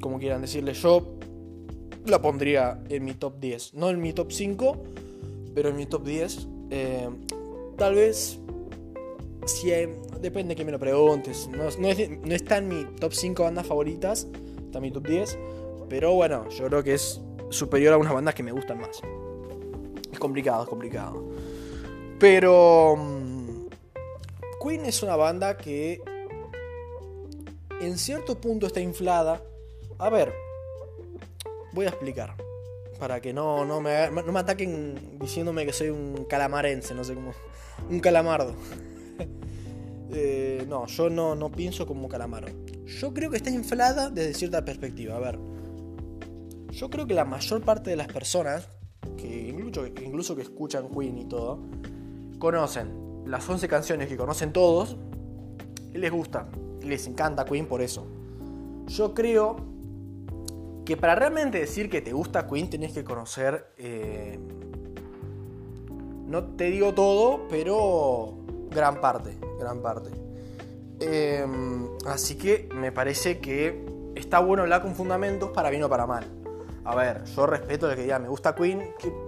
como 0.00 0.18
quieran 0.18 0.40
decirle. 0.40 0.74
Yo 0.74 1.14
la 2.06 2.20
pondría 2.20 2.82
en 2.88 3.04
mi 3.04 3.14
top 3.14 3.38
10, 3.38 3.74
no 3.74 3.90
en 3.90 4.00
mi 4.00 4.12
top 4.12 4.32
5, 4.32 4.76
pero 5.54 5.68
en 5.68 5.76
mi 5.76 5.86
top 5.86 6.04
10. 6.04 6.48
Eh, 6.70 7.08
tal 7.76 7.94
vez, 7.94 8.40
si 9.46 9.70
depende 10.20 10.56
que 10.56 10.64
me 10.64 10.72
lo 10.72 10.78
preguntes, 10.78 11.48
no, 11.48 11.64
no, 11.78 12.34
está 12.34 12.58
en 12.58 12.68
mi 12.68 12.84
top 12.98 13.12
5 13.12 13.42
bandas 13.44 13.66
favoritas, 13.66 14.26
está 14.64 14.78
en 14.78 14.82
mi 14.82 14.90
top 14.90 15.06
10, 15.06 15.38
pero 15.88 16.14
bueno, 16.14 16.48
yo 16.48 16.66
creo 16.66 16.82
que 16.82 16.94
es 16.94 17.20
superior 17.50 17.92
a 17.92 17.98
unas 17.98 18.12
bandas 18.12 18.34
que 18.34 18.42
me 18.42 18.50
gustan 18.50 18.80
más. 18.80 19.00
Es 20.10 20.18
complicado, 20.18 20.64
es 20.64 20.68
complicado. 20.68 21.22
Pero... 22.18 22.96
Mm, 22.96 23.34
Queen 24.64 24.86
es 24.86 25.02
una 25.02 25.16
banda 25.16 25.58
que 25.58 26.00
en 27.84 27.98
cierto 27.98 28.40
punto 28.40 28.66
está 28.66 28.80
inflada. 28.80 29.42
A 29.98 30.10
ver, 30.10 30.32
voy 31.72 31.86
a 31.86 31.90
explicar. 31.90 32.34
Para 32.98 33.20
que 33.20 33.32
no, 33.32 33.64
no, 33.64 33.80
me, 33.80 34.10
no 34.10 34.32
me 34.32 34.40
ataquen 34.40 35.18
diciéndome 35.18 35.66
que 35.66 35.72
soy 35.72 35.90
un 35.90 36.24
calamarense, 36.28 36.94
no 36.94 37.04
sé 37.04 37.14
cómo. 37.14 37.32
Un 37.90 38.00
calamardo. 38.00 38.54
Eh, 40.16 40.64
no, 40.68 40.86
yo 40.86 41.10
no, 41.10 41.34
no 41.34 41.50
pienso 41.50 41.88
como 41.88 42.08
calamaro. 42.08 42.46
Yo 42.84 43.12
creo 43.12 43.30
que 43.30 43.38
está 43.38 43.50
inflada 43.50 44.10
desde 44.10 44.34
cierta 44.34 44.64
perspectiva. 44.64 45.16
A 45.16 45.18
ver, 45.18 45.40
yo 46.70 46.88
creo 46.88 47.06
que 47.06 47.14
la 47.14 47.24
mayor 47.24 47.62
parte 47.62 47.90
de 47.90 47.96
las 47.96 48.06
personas, 48.06 48.68
que 49.16 49.48
incluso, 49.48 49.86
incluso 49.86 50.36
que 50.36 50.42
escuchan 50.42 50.88
Queen 50.88 51.18
y 51.18 51.24
todo, 51.24 51.58
conocen 52.38 53.24
las 53.26 53.48
11 53.48 53.66
canciones 53.66 54.08
que 54.08 54.16
conocen 54.16 54.52
todos 54.52 54.96
y 55.92 55.98
les 55.98 56.12
les 56.84 57.06
encanta 57.06 57.44
Queen 57.44 57.66
por 57.66 57.82
eso. 57.82 58.06
Yo 58.86 59.14
creo 59.14 59.56
que 60.84 60.96
para 60.96 61.14
realmente 61.14 61.58
decir 61.58 61.88
que 61.88 62.02
te 62.02 62.12
gusta 62.12 62.46
Queen 62.46 62.68
tenés 62.68 62.92
que 62.92 63.04
conocer, 63.04 63.72
eh, 63.78 64.38
no 66.26 66.44
te 66.56 66.64
digo 66.64 66.92
todo, 66.94 67.46
pero 67.48 68.34
gran 68.70 69.00
parte, 69.00 69.36
gran 69.58 69.80
parte. 69.80 70.10
Em, 71.00 71.88
así 72.06 72.36
que 72.36 72.68
me 72.74 72.92
parece 72.92 73.38
que 73.38 73.84
está 74.14 74.38
bueno 74.38 74.62
hablar 74.62 74.82
con 74.82 74.94
fundamentos 74.94 75.50
para 75.50 75.70
bien 75.70 75.82
o 75.82 75.88
para 75.88 76.06
mal. 76.06 76.24
A 76.84 76.94
ver, 76.94 77.24
yo 77.24 77.46
respeto 77.46 77.90
el 77.90 77.96
que 77.96 78.02
diga 78.02 78.18
me 78.18 78.28
gusta 78.28 78.54
Queen 78.54 78.82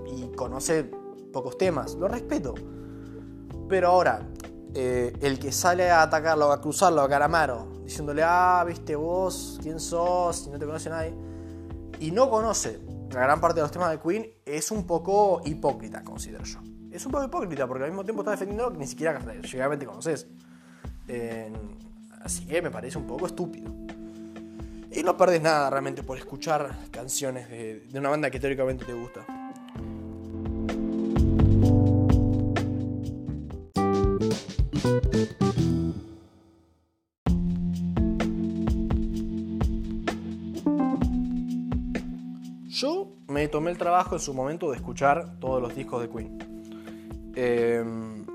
y 0.07 0.29
conoce 0.37 0.85
pocos 1.33 1.57
temas, 1.57 1.95
lo 1.95 2.09
respeto. 2.09 2.55
Pero 3.69 3.89
ahora, 3.89 4.21
eh, 4.79 5.17
el 5.23 5.39
que 5.39 5.53
sale 5.53 5.91
a 5.91 6.03
atacarlo, 6.03 6.53
a 6.53 6.61
cruzarlo 6.61 7.01
a 7.01 7.09
Caramaro, 7.09 7.81
diciéndole, 7.83 8.23
ah, 8.23 8.63
viste 8.67 8.95
vos, 8.95 9.59
quién 9.63 9.81
sos, 9.81 10.37
si 10.37 10.51
no 10.51 10.59
te 10.59 10.67
conoce 10.67 10.91
nadie, 10.91 11.15
y 11.99 12.11
no 12.11 12.29
conoce 12.29 12.79
la 13.11 13.21
gran 13.21 13.41
parte 13.41 13.55
de 13.55 13.63
los 13.63 13.71
temas 13.71 13.91
de 13.91 13.99
Queen, 13.99 14.27
es 14.45 14.71
un 14.71 14.87
poco 14.87 15.41
hipócrita, 15.47 16.05
considero 16.05 16.45
yo. 16.45 16.59
Es 16.93 17.07
un 17.07 17.13
poco 17.13 17.25
hipócrita 17.25 17.67
porque 17.67 17.85
al 17.85 17.91
mismo 17.91 18.05
tiempo 18.05 18.21
está 18.21 18.33
defendiendo 18.33 18.71
que 18.71 18.77
ni 18.77 18.87
siquiera 18.87 19.19
llegamente 19.41 19.87
conoces. 19.87 20.27
así 22.23 22.47
que 22.47 22.61
me 22.61 22.71
parece 22.71 22.99
un 22.99 23.07
poco 23.07 23.25
estúpido. 23.25 23.73
Y 24.93 25.03
no 25.03 25.17
perdés 25.17 25.41
nada 25.41 25.71
realmente 25.71 26.03
por 26.03 26.19
escuchar 26.19 26.77
canciones 26.91 27.49
de 27.49 27.99
una 27.99 28.11
banda 28.11 28.31
que 28.31 28.39
teóricamente 28.39 28.85
te 28.85 28.93
gusta. 28.93 29.25
Trabajo 43.87 44.17
en 44.17 44.21
su 44.21 44.35
momento 44.35 44.69
de 44.69 44.79
escuchar 44.79 45.39
todos 45.39 45.63
los 45.63 45.73
discos 45.73 46.03
de 46.03 46.09
Queen. 46.09 47.33
Em, 47.37 48.27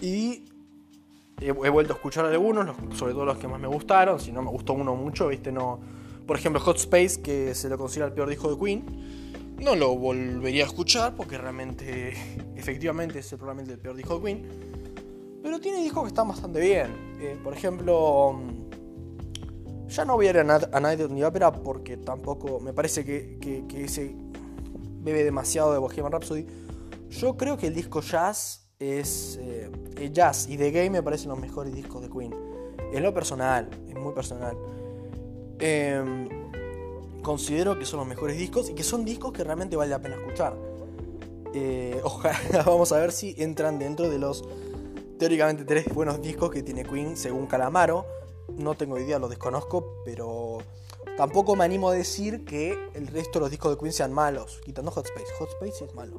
y 0.00 0.44
he, 1.40 1.50
vuelto 1.50 1.94
a 1.94 1.96
escuchar 1.96 2.24
algunos, 2.24 2.76
sobre 2.96 3.14
todo 3.14 3.24
los 3.24 3.36
que 3.36 3.48
más 3.48 3.58
me 3.58 3.66
gustaron. 3.66 4.20
Si 4.20 4.30
no 4.30 4.40
me 4.40 4.48
gustó 4.48 4.74
uno 4.74 4.94
mucho, 4.94 5.26
viste, 5.26 5.50
no. 5.50 5.80
Por 6.24 6.36
ejemplo, 6.36 6.60
Hot 6.60 6.76
Space, 6.76 7.20
que 7.20 7.52
se 7.52 7.68
lo 7.68 7.76
considera 7.76 8.06
el 8.06 8.12
peor 8.12 8.28
disco 8.28 8.54
de 8.54 8.64
Queen. 8.64 9.56
No 9.58 9.74
lo 9.74 9.96
volvería 9.96 10.62
a 10.62 10.66
escuchar 10.68 11.16
porque 11.16 11.36
realmente, 11.36 12.12
efectivamente, 12.54 13.18
es 13.18 13.28
probablemente 13.30 13.72
el 13.72 13.80
peor 13.80 13.96
disco 13.96 14.20
de 14.20 14.24
Queen. 14.24 15.40
Pero 15.42 15.58
tiene 15.58 15.82
discos 15.82 16.04
que 16.04 16.08
están 16.10 16.28
bastante 16.28 16.60
bien. 16.60 17.18
Eh, 17.20 17.36
por 17.42 17.54
ejemplo, 17.54 18.34
mm, 18.34 18.68
ya 19.88 20.04
no 20.04 20.14
voy 20.14 20.26
a 20.26 20.30
ir 20.30 20.38
a, 20.38 20.44
Night 20.44 21.00
of 21.00 21.14
the 21.14 21.24
Opera 21.24 21.50
porque 21.50 21.96
tampoco 21.96 22.60
me 22.60 22.72
parece 22.72 23.04
que, 23.04 23.64
ese 23.74 24.14
bebe 25.00 25.24
demasiado 25.24 25.72
de 25.72 25.78
Bohemian 25.78 26.12
Rhapsody. 26.12 26.46
Yo 27.10 27.36
creo 27.36 27.56
que 27.56 27.68
el 27.68 27.74
disco 27.74 28.00
Jazz 28.00 28.68
es. 28.78 29.38
Eh, 29.40 29.70
jazz 30.12 30.48
y 30.48 30.56
The 30.56 30.70
Game 30.70 30.90
me 30.90 31.02
parecen 31.02 31.30
los 31.30 31.38
mejores 31.38 31.74
discos 31.74 32.02
de 32.02 32.08
Queen. 32.08 32.34
Es 32.92 33.02
lo 33.02 33.12
personal, 33.12 33.68
es 33.88 33.94
muy 33.94 34.12
personal. 34.12 34.56
Em, 35.58 36.28
considero 37.22 37.78
que 37.78 37.84
son 37.84 37.98
los 38.00 38.08
mejores 38.08 38.38
discos 38.38 38.70
y 38.70 38.74
que 38.74 38.84
son 38.84 39.04
discos 39.04 39.32
que 39.32 39.44
realmente 39.44 39.76
vale 39.76 39.90
la 39.90 40.00
pena 40.00 40.16
escuchar. 40.16 40.56
Eh, 41.52 42.00
ojalá, 42.04 42.38
vamos 42.66 42.92
a 42.92 42.98
ver 42.98 43.12
si 43.12 43.34
entran 43.38 43.78
dentro 43.78 44.08
de 44.08 44.18
los 44.18 44.44
teóricamente 45.18 45.64
tres 45.64 45.92
buenos 45.92 46.22
discos 46.22 46.50
que 46.50 46.62
tiene 46.62 46.84
Queen 46.84 47.16
según 47.16 47.46
Calamaro. 47.46 48.06
No 48.56 48.74
tengo 48.74 48.98
idea, 48.98 49.18
lo 49.18 49.28
desconozco, 49.28 50.02
pero 50.04 50.58
tampoco 51.18 51.56
me 51.56 51.64
animo 51.64 51.88
a 51.88 51.94
decir 51.94 52.44
que 52.44 52.78
el 52.94 53.08
resto 53.08 53.40
de 53.40 53.40
los 53.40 53.50
discos 53.50 53.72
de 53.72 53.78
Queen 53.78 53.92
sean 53.92 54.12
malos, 54.12 54.60
quitando 54.64 54.92
Hot 54.92 55.04
Space. 55.04 55.26
Hot 55.40 55.48
Space 55.50 55.84
es 55.84 55.94
malo. 55.96 56.16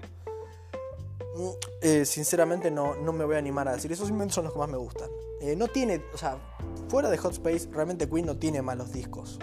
Mm, 1.37 1.49
eh, 1.81 2.05
sinceramente 2.05 2.69
no, 2.69 2.95
no, 2.95 3.13
me 3.13 3.23
voy 3.23 3.35
a 3.35 3.37
animar 3.37 3.69
a 3.69 3.71
decir, 3.71 3.89
esos 3.93 4.07
simplemente 4.07 4.35
son 4.35 4.43
los 4.43 4.51
que 4.51 4.59
más 4.59 4.67
me 4.67 4.77
gustan. 4.77 5.09
Eh, 5.39 5.55
no 5.55 5.69
tiene, 5.69 6.03
o 6.13 6.17
sea, 6.17 6.37
fuera 6.89 7.09
de 7.09 7.17
Hot 7.17 7.31
Space, 7.31 7.69
realmente 7.71 8.09
Queen 8.09 8.25
no 8.25 8.37
tiene 8.37 8.61
malos 8.61 8.91
discos. 8.91 9.39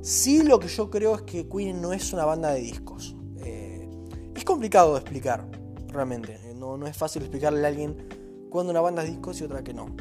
Sí 0.00 0.42
lo 0.42 0.58
que 0.58 0.66
yo 0.66 0.90
creo 0.90 1.14
es 1.14 1.22
que 1.22 1.46
Queen 1.46 1.80
no 1.80 1.92
es 1.92 2.12
una 2.14 2.24
banda 2.24 2.52
de 2.52 2.60
discos. 2.60 3.14
Eh, 3.44 3.86
es 4.34 4.44
complicado 4.44 4.94
de 4.94 5.00
explicar, 5.00 5.46
realmente. 5.88 6.40
No, 6.56 6.78
no 6.78 6.86
es 6.86 6.96
fácil 6.96 7.20
explicarle 7.20 7.64
a 7.64 7.68
alguien 7.68 8.48
cuando 8.50 8.70
una 8.70 8.80
banda 8.80 9.04
es 9.04 9.10
discos 9.10 9.40
y 9.42 9.44
otra 9.44 9.62
que 9.62 9.74
no. 9.74 9.94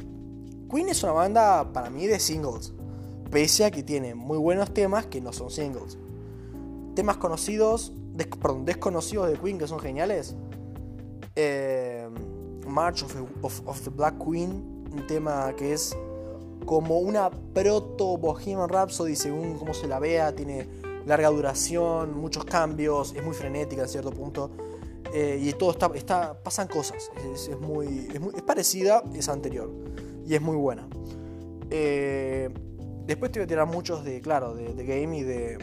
Queen 0.71 0.87
es 0.87 1.03
una 1.03 1.11
banda 1.11 1.73
para 1.73 1.89
mí 1.89 2.07
de 2.07 2.17
singles, 2.17 2.73
pese 3.31 3.65
a 3.65 3.71
que 3.71 3.81
tiene 3.81 4.13
muy 4.13 4.37
buenos 4.37 4.73
temas 4.73 5.05
que 5.07 5.21
no 5.21 5.33
son 5.33 5.49
singles. 5.49 5.97
Temas 6.95 7.17
conocidos, 7.17 7.93
perdón, 8.41 8.65
desconocidos 8.65 9.29
de 9.29 9.39
Queen 9.39 9.57
que 9.57 9.67
son 9.67 9.79
geniales. 9.79 10.35
Eh, 11.35 12.09
March 12.67 13.03
of, 13.41 13.81
the 13.83 13.89
Black 13.89 14.15
Queen, 14.23 14.85
un 14.91 15.07
tema 15.07 15.53
que 15.55 15.73
es 15.73 15.97
como 16.65 16.99
una 16.99 17.31
proto 17.31 18.17
Bohemian 18.17 18.69
Rhapsody 18.69 19.15
según 19.15 19.57
cómo 19.57 19.73
se 19.73 19.87
la 19.87 19.99
vea, 19.99 20.35
tiene 20.35 20.67
larga 21.05 21.29
duración, 21.29 22.15
muchos 22.17 22.45
cambios, 22.45 23.13
es 23.15 23.23
muy 23.23 23.33
frenética 23.33 23.83
en 23.83 23.87
cierto 23.87 24.11
punto. 24.11 24.51
Eh, 25.13 25.39
y 25.41 25.51
todo 25.53 25.71
está, 25.71 26.41
pasan 26.41 26.67
cosas. 26.67 27.11
Es, 27.33 27.49
muy, 27.59 28.09
es, 28.13 28.41
parecida, 28.43 29.03
es 29.13 29.27
anterior. 29.29 29.69
Y 30.25 30.35
es 30.35 30.41
muy 30.41 30.55
buena. 30.55 30.87
Eh, 31.69 32.49
después 33.05 33.31
te 33.31 33.39
voy 33.39 33.45
a 33.45 33.47
tirar 33.47 33.67
muchos 33.67 34.03
de, 34.03 34.21
claro, 34.21 34.53
de, 34.53 34.85
game 34.85 35.17
y 35.17 35.23
de, 35.23 35.57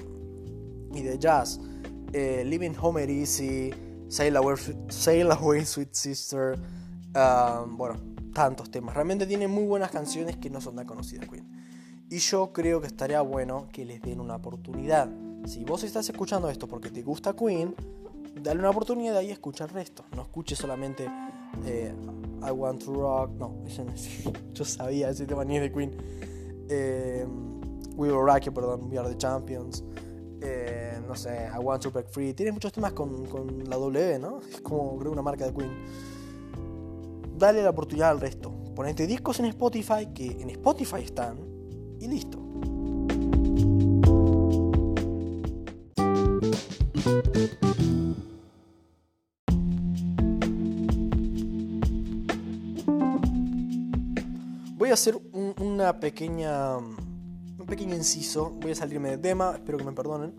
y 0.94 1.02
de 1.02 1.18
jazz. 1.18 1.60
Eh, 2.12 2.44
Living 2.46 2.72
Homer 2.80 3.08
Easy, 3.10 3.72
Sail 4.08 4.36
Away, 4.36 4.56
Sail 4.88 5.30
Away 5.30 5.64
Sweet 5.64 5.92
Sister. 5.92 6.58
Um, 7.14 7.76
bueno, 7.76 7.96
tantos 8.32 8.70
temas. 8.70 8.94
Realmente 8.94 9.26
tiene 9.26 9.48
muy 9.48 9.64
buenas 9.64 9.90
canciones 9.90 10.36
que 10.36 10.50
no 10.50 10.60
son 10.60 10.76
tan 10.76 10.86
conocidas, 10.86 11.28
Queen. 11.28 11.46
Y 12.10 12.18
yo 12.18 12.52
creo 12.52 12.80
que 12.80 12.86
estaría 12.86 13.20
bueno 13.20 13.68
que 13.72 13.84
les 13.84 14.00
den 14.00 14.20
una 14.20 14.36
oportunidad. 14.36 15.08
Si 15.44 15.64
vos 15.64 15.82
estás 15.84 16.08
escuchando 16.08 16.48
esto 16.48 16.66
porque 16.66 16.90
te 16.90 17.02
gusta 17.02 17.34
Queen, 17.34 17.74
dale 18.42 18.60
una 18.60 18.70
oportunidad 18.70 19.20
y 19.22 19.30
escucha 19.30 19.64
el 19.64 19.70
resto. 19.70 20.04
No 20.14 20.22
escuches 20.22 20.58
solamente 20.58 21.06
eh, 21.66 21.92
I 22.46 22.50
Want 22.50 22.84
to 22.84 22.94
Rock. 22.94 23.30
No, 23.32 23.64
yo 24.54 24.64
sabía 24.64 25.10
ese 25.10 25.26
tema 25.26 25.44
ni 25.44 25.56
es 25.56 25.62
de 25.62 25.72
Queen. 25.72 25.96
Eh, 26.68 27.26
We 27.96 28.12
Will 28.12 28.24
Rock 28.24 28.44
You, 28.44 28.52
perdón, 28.52 28.88
We 28.90 28.98
Are 28.98 29.08
the 29.08 29.16
Champions. 29.16 29.84
Eh, 30.40 31.00
no 31.06 31.14
sé, 31.16 31.48
I 31.52 31.58
Want 31.58 31.82
to 31.82 31.90
Break 31.90 32.08
Free. 32.10 32.32
Tiene 32.34 32.52
muchos 32.52 32.72
temas 32.72 32.92
con, 32.92 33.26
con 33.26 33.64
la 33.68 33.76
W, 33.76 34.18
¿no? 34.18 34.40
Es 34.40 34.60
como 34.60 34.96
creo 34.98 35.12
una 35.12 35.22
marca 35.22 35.46
de 35.46 35.54
Queen. 35.54 35.72
Dale 37.36 37.62
la 37.62 37.70
oportunidad 37.70 38.10
al 38.10 38.20
resto. 38.20 38.52
Ponete 38.74 39.06
discos 39.06 39.40
en 39.40 39.46
Spotify 39.46 40.06
que 40.14 40.40
en 40.40 40.50
Spotify 40.50 41.02
están 41.02 41.38
y 42.00 42.06
listo. 42.06 42.37
Pequeña. 55.92 56.76
Un 56.76 57.66
pequeño 57.66 57.94
inciso. 57.94 58.50
Voy 58.50 58.72
a 58.72 58.74
salirme 58.74 59.10
de 59.10 59.18
tema, 59.18 59.52
espero 59.54 59.78
que 59.78 59.84
me 59.84 59.92
perdonen. 59.92 60.34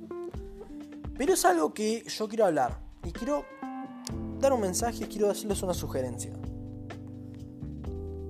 Pero 1.17 1.33
es 1.33 1.45
algo 1.45 1.73
que 1.73 2.03
yo 2.07 2.27
quiero 2.27 2.45
hablar. 2.45 2.79
Y 3.03 3.11
quiero 3.11 3.45
dar 4.39 4.53
un 4.53 4.61
mensaje 4.61 5.07
quiero 5.07 5.27
decirles 5.27 5.61
una 5.61 5.73
sugerencia. 5.73 6.31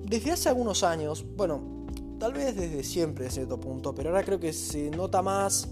Desde 0.03 0.31
hace 0.31 0.49
algunos 0.49 0.83
años, 0.83 1.23
bueno, 1.37 1.85
tal 2.19 2.33
vez 2.33 2.55
desde 2.55 2.83
siempre 2.83 3.27
a 3.27 3.29
cierto 3.29 3.59
punto, 3.59 3.93
pero 3.93 4.09
ahora 4.09 4.23
creo 4.23 4.39
que 4.39 4.53
se 4.53 4.89
nota 4.89 5.21
más, 5.21 5.69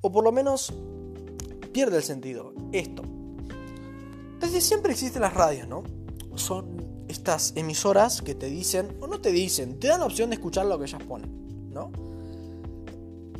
o 0.00 0.12
por 0.12 0.22
lo 0.22 0.30
menos 0.30 0.72
pierde 1.72 1.96
el 1.96 2.02
sentido. 2.04 2.54
Esto. 2.70 3.02
Desde 4.40 4.60
siempre 4.60 4.92
existen 4.92 5.22
las 5.22 5.34
radios, 5.34 5.66
¿no? 5.66 5.82
Son 6.36 6.73
estas 7.14 7.52
emisoras 7.56 8.22
que 8.22 8.34
te 8.34 8.46
dicen, 8.46 8.96
o 9.00 9.06
no 9.06 9.20
te 9.20 9.30
dicen, 9.30 9.78
te 9.78 9.88
dan 9.88 10.00
la 10.00 10.06
opción 10.06 10.30
de 10.30 10.36
escuchar 10.36 10.66
lo 10.66 10.78
que 10.78 10.84
ellas 10.84 11.02
ponen, 11.02 11.72
¿no? 11.72 11.92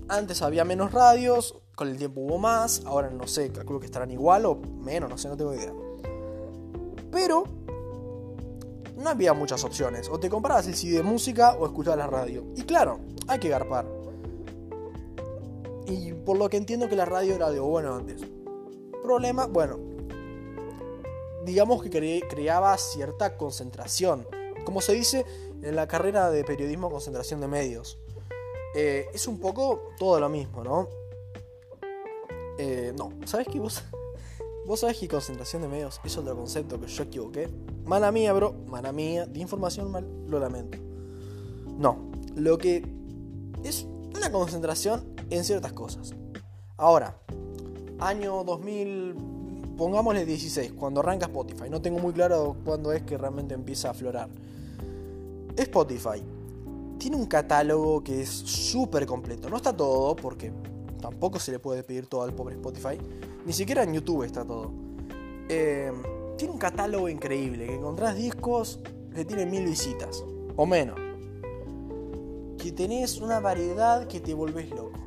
Antes 0.09 0.43
había 0.43 0.65
menos 0.65 0.93
radios, 0.93 1.57
con 1.75 1.89
el 1.89 1.97
tiempo 1.97 2.21
hubo 2.21 2.39
más, 2.39 2.83
ahora 2.87 3.11
no 3.11 3.27
sé, 3.27 3.51
calculo 3.51 3.81
que 3.81 3.87
estarán 3.87 4.11
igual 4.11 4.47
o 4.47 4.55
menos, 4.55 5.11
no 5.11 5.19
sé, 5.19 5.29
no 5.29 5.37
tengo 5.37 5.55
idea. 5.55 5.73
Pero 7.11 7.45
no 8.97 9.11
había 9.11 9.35
muchas 9.35 9.65
opciones, 9.65 10.09
o 10.09 10.21
te 10.21 10.31
comprabas 10.31 10.69
el 10.69 10.77
CD 10.77 10.99
de 10.99 11.03
música 11.03 11.57
o 11.59 11.67
escuchabas 11.67 11.99
la 11.99 12.07
radio. 12.07 12.45
Y 12.57 12.63
claro, 12.63 13.01
hay 13.27 13.41
que 13.41 13.49
garpar. 13.49 13.87
Y 15.87 16.13
por 16.13 16.39
lo 16.39 16.49
que 16.49 16.59
entiendo 16.59 16.89
que 16.89 16.97
la 16.97 17.05
radio 17.05 17.35
era 17.35 17.51
de 17.51 17.59
bueno 17.59 17.97
antes. 17.97 18.23
Problema, 19.03 19.47
bueno, 19.47 19.94
digamos 21.45 21.83
que 21.83 21.91
creaba 22.29 22.77
cierta 22.79 23.37
concentración. 23.37 24.27
Como 24.65 24.81
se 24.81 24.93
dice 24.93 25.25
en 25.63 25.77
la 25.77 25.87
carrera 25.89 26.31
de 26.31 26.45
periodismo, 26.45 26.91
concentración 26.91 27.41
de 27.41 27.49
medios. 27.49 27.99
Eh, 28.75 29.07
es 29.15 29.29
un 29.29 29.39
poco 29.39 29.91
todo 29.99 30.19
lo 30.19 30.29
mismo, 30.29 30.65
¿no? 30.65 30.89
Eh, 32.59 32.93
no, 32.97 33.11
¿sabes 33.25 33.47
qué? 33.49 33.61
Vos, 33.61 33.83
vos 34.67 34.81
sabés 34.81 34.99
que 34.99 35.09
concentración 35.09 35.63
de 35.63 35.69
medios 35.69 36.01
es 36.05 36.17
otro 36.17 36.37
concepto 36.37 36.81
que 36.81 36.87
yo 36.87 37.03
equivoqué. 37.05 37.49
Mala 37.85 38.11
mía, 38.11 38.33
bro, 38.33 38.53
mala 38.67 38.93
mía, 38.93 39.27
de 39.27 39.41
información 39.41 39.91
mal, 39.91 40.07
lo 40.27 40.39
lamento. 40.39 40.79
No, 41.79 42.11
lo 42.35 42.59
que 42.59 42.85
es 43.63 43.87
una 44.17 44.31
concentración 44.31 45.15
en 45.31 45.45
ciertas 45.45 45.73
cosas. 45.73 46.15
Ahora, 46.77 47.19
año 47.99 48.45
2000 48.45 49.34
pongámosle 49.77 50.25
16, 50.25 50.73
cuando 50.73 51.01
arranca 51.01 51.27
Spotify. 51.27 51.69
No 51.71 51.81
tengo 51.81 51.99
muy 51.99 52.13
claro 52.13 52.57
cuándo 52.65 52.93
es 52.93 53.03
que 53.03 53.19
realmente 53.19 53.55
empieza 53.55 53.89
a 53.89 53.91
aflorar. 53.93 54.29
Spotify 55.57 56.23
tiene 56.99 57.17
un 57.17 57.27
catálogo 57.27 58.03
que 58.03 58.23
es 58.23 58.29
súper 58.29 59.07
completo. 59.07 59.49
No 59.51 59.57
está 59.57 59.77
todo, 59.77 60.17
porque 60.17 60.53
tampoco 61.01 61.39
se 61.39 61.53
le 61.53 61.59
puede 61.59 61.83
pedir 61.83 62.07
todo 62.07 62.23
al 62.23 62.33
pobre 62.35 62.55
Spotify. 62.55 62.99
Ni 63.45 63.53
siquiera 63.53 63.83
en 63.83 63.95
YouTube 63.95 64.25
está 64.25 64.45
todo. 64.45 64.73
Eh, 65.49 65.93
tiene 66.39 66.53
un 66.53 66.59
catálogo 66.59 67.09
increíble, 67.09 67.67
que 67.67 67.75
encontrás 67.75 68.17
discos 68.17 68.81
que 69.15 69.25
tienen 69.25 69.51
mil 69.51 69.65
visitas, 69.65 70.25
o 70.57 70.67
menos. 70.67 70.99
Que 72.59 72.73
tenés 72.73 73.21
una 73.21 73.41
variedad 73.41 74.07
que 74.07 74.21
te 74.21 74.35
volvés 74.35 74.71
loco. 74.71 74.99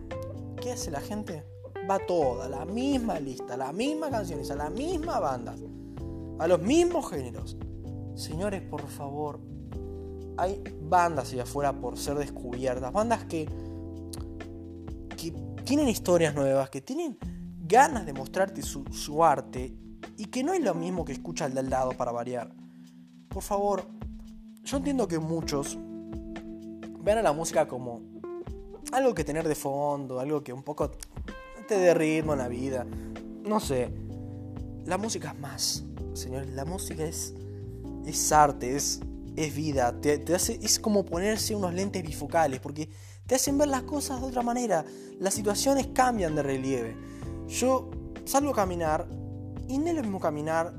¿Qué 0.62 0.72
hace 0.72 0.92
la 0.92 1.02
gente? 1.02 1.44
Va 1.90 2.00
toda, 2.00 2.48
la 2.50 2.66
misma 2.66 3.20
lista, 3.20 3.56
la 3.56 3.72
misma 3.72 4.10
canciones, 4.10 4.52
a 4.52 4.56
la 4.56 4.70
misma 4.70 5.20
banda, 5.20 5.56
a 6.40 6.48
los 6.48 6.62
mismos 6.62 7.10
géneros. 7.10 7.58
Señores, 8.16 8.62
por 8.62 8.88
favor, 8.88 9.40
hay 10.38 10.62
bandas 10.82 11.32
allá 11.32 11.44
afuera 11.44 11.74
por 11.74 11.98
ser 11.98 12.18
descubiertas, 12.18 12.92
bandas 12.92 13.24
que, 13.26 13.48
que 15.16 15.34
tienen 15.64 15.88
historias 15.88 16.36
nuevas, 16.36 16.70
que 16.70 16.82
tienen 16.82 17.18
ganas 17.68 18.06
de 18.06 18.14
mostrarte 18.14 18.62
su, 18.62 19.24
arte 19.24 19.76
y 20.18 20.26
que 20.26 20.44
no 20.44 20.54
es 20.54 20.62
lo 20.62 20.74
mismo 20.74 21.04
que 21.04 21.12
escucha 21.12 21.46
el 21.46 21.54
del 21.54 21.70
lado 21.70 21.92
para 21.92 22.12
variar. 22.12 22.54
Por 23.28 23.44
favor, 23.44 23.84
yo 24.64 24.78
entiendo 24.78 25.08
que 25.08 25.20
muchos 25.20 25.78
vean 27.02 27.20
a 27.20 27.22
la 27.22 27.34
música 27.34 27.68
como 27.68 28.02
algo 28.92 29.14
que 29.14 29.24
tener 29.24 29.48
de 29.48 29.56
fondo, 29.56 30.20
algo 30.20 30.44
que 30.44 30.54
un 30.54 30.64
poco 30.64 30.92
de 31.76 31.94
ritmo 31.94 32.34
en 32.34 32.40
la 32.40 32.48
vida. 32.48 32.86
No 33.44 33.60
sé. 33.60 33.92
La 34.86 34.98
música 34.98 35.32
es 35.32 35.40
más, 35.40 35.84
señores. 36.14 36.50
La 36.54 36.66
música 36.66 37.04
es, 37.04 37.34
es 38.06 38.32
arte, 38.32 38.76
es, 38.76 39.02
es 39.36 39.56
vida. 39.56 40.00
Te, 40.00 40.24
hace, 40.34 40.60
es 40.62 40.80
como 40.80 41.06
ponerse 41.06 41.56
unos 41.56 41.74
lentes 41.74 42.04
bifocales 42.04 42.60
porque 42.60 42.90
te 43.26 43.36
hacen 43.36 43.58
ver 43.58 43.68
las 43.68 43.84
cosas 43.84 44.22
de 44.22 44.28
otra 44.28 44.42
manera. 44.42 44.86
Las 45.20 45.34
situaciones 45.34 45.88
cambian 45.88 46.36
de 46.36 46.44
relieve. 46.44 46.96
Yo 47.48 47.90
salgo 48.26 48.52
a 48.52 48.56
caminar 48.56 49.08
y 49.68 49.78
no 49.78 49.88
es 49.88 49.96
lo 49.96 50.02
mismo 50.02 50.20
caminar 50.20 50.74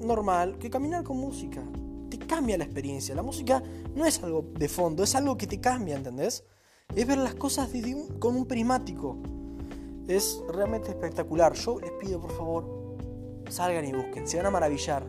normal 0.00 0.58
que 0.58 0.70
caminar 0.70 1.04
con 1.04 1.18
música. 1.18 1.62
Te 2.10 2.18
cambia 2.18 2.58
la 2.58 2.64
experiencia. 2.64 3.14
La 3.14 3.22
música 3.22 3.62
no 3.94 4.04
es 4.04 4.22
algo 4.22 4.50
de 4.58 4.68
fondo, 4.68 5.04
es 5.04 5.14
algo 5.14 5.36
que 5.36 5.46
te 5.46 5.60
cambia, 5.60 5.96
¿entendés? 5.96 6.44
Es 6.94 7.06
ver 7.06 7.18
las 7.18 7.34
cosas 7.34 7.70
con 8.18 8.36
un 8.36 8.46
primático. 8.46 9.18
Es 10.08 10.42
realmente 10.48 10.90
espectacular. 10.90 11.52
Yo 11.54 11.78
les 11.80 11.90
pido 11.92 12.20
por 12.20 12.32
favor, 12.32 12.96
salgan 13.48 13.84
y 13.84 13.92
busquen, 13.92 14.26
se 14.26 14.36
van 14.36 14.46
a 14.46 14.50
maravillar. 14.50 15.06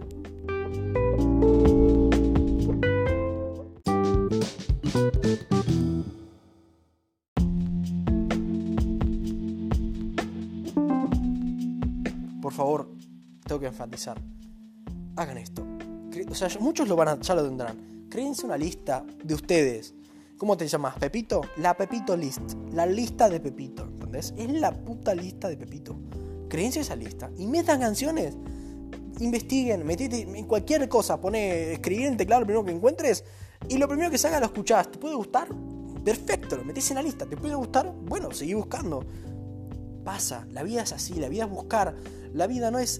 Por 12.41 12.54
favor, 12.54 12.89
tengo 13.45 13.60
que 13.60 13.67
enfatizar. 13.67 14.21
Hagan 15.15 15.38
esto. 15.38 15.65
O 16.30 16.36
sea, 16.36 16.49
muchos 16.60 16.88
lo 16.88 16.95
van 16.95 17.08
a, 17.08 17.19
ya 17.19 17.36
lo 17.36 17.43
tendrán. 17.43 18.08
Créense 18.10 18.45
una 18.45 18.58
lista 18.58 19.06
de 19.23 19.34
ustedes 19.34 19.95
¿Cómo 20.41 20.58
te 20.58 20.67
llamas? 20.67 20.95
¿Pepito? 20.97 21.41
La 21.58 21.77
Pepito 21.77 22.17
List. 22.17 22.41
La 22.73 22.88
lista 22.88 23.30
de 23.30 23.39
Pepito. 23.39 23.90
¿Entendés? 24.12 24.34
Es 24.38 24.60
la 24.60 24.71
puta 24.74 25.15
lista 25.15 25.47
de 25.47 25.56
Pepito. 25.56 25.95
Créense 26.50 26.82
esa 26.82 26.95
lista. 26.95 27.32
Y 27.38 27.47
metan 27.47 27.80
canciones. 27.80 28.36
Investiguen, 29.19 29.86
metete 29.86 30.21
en 30.21 30.45
cualquier 30.45 30.89
cosa. 30.89 31.21
Pone 31.21 31.71
escribir 31.74 32.08
en 32.08 32.17
teclado 32.17 32.41
lo 32.41 32.45
primero 32.45 32.65
que 32.65 32.71
encuentres. 32.71 33.24
Y 33.69 33.78
lo 33.78 33.88
primero 33.88 34.12
que 34.12 34.17
salga 34.17 34.39
lo 34.39 34.47
escuchás. 34.47 34.91
¿Te 34.91 34.97
puede 34.97 35.15
gustar? 35.15 35.47
Perfecto, 36.04 36.58
lo 36.58 36.65
metés 36.65 36.89
en 36.91 36.95
la 36.95 37.04
lista. 37.04 37.26
¿Te 37.26 37.38
puede 37.38 37.56
gustar? 37.56 37.93
Bueno, 38.04 38.32
seguí 38.32 38.54
buscando. 38.54 39.06
Pasa, 40.04 40.45
la 40.52 40.63
vida 40.63 40.82
es 40.82 40.91
así, 40.91 41.13
la 41.13 41.30
vida 41.30 41.45
es 41.45 41.50
buscar. 41.50 41.95
La 42.34 42.47
vida 42.47 42.69
no 42.69 42.80
es 42.80 43.00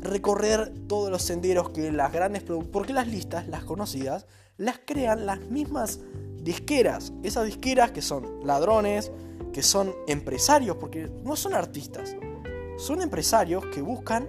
recorrer 0.00 0.74
todos 0.88 1.10
los 1.10 1.22
senderos 1.22 1.70
que 1.70 1.90
las 1.90 2.12
grandes... 2.12 2.42
Porque 2.42 2.92
las 2.92 3.08
listas, 3.08 3.48
las 3.48 3.64
conocidas, 3.64 4.26
las 4.58 4.80
crean 4.84 5.24
las 5.24 5.40
mismas 5.48 6.00
disqueras. 6.44 7.12
Esas 7.22 7.46
disqueras 7.46 7.90
que 7.90 8.02
son 8.02 8.40
ladrones, 8.44 9.10
que 9.52 9.62
son 9.62 9.94
empresarios, 10.06 10.76
porque 10.76 11.10
no 11.24 11.34
son 11.34 11.54
artistas. 11.54 12.14
Son 12.76 13.00
empresarios 13.00 13.64
que 13.66 13.80
buscan 13.80 14.28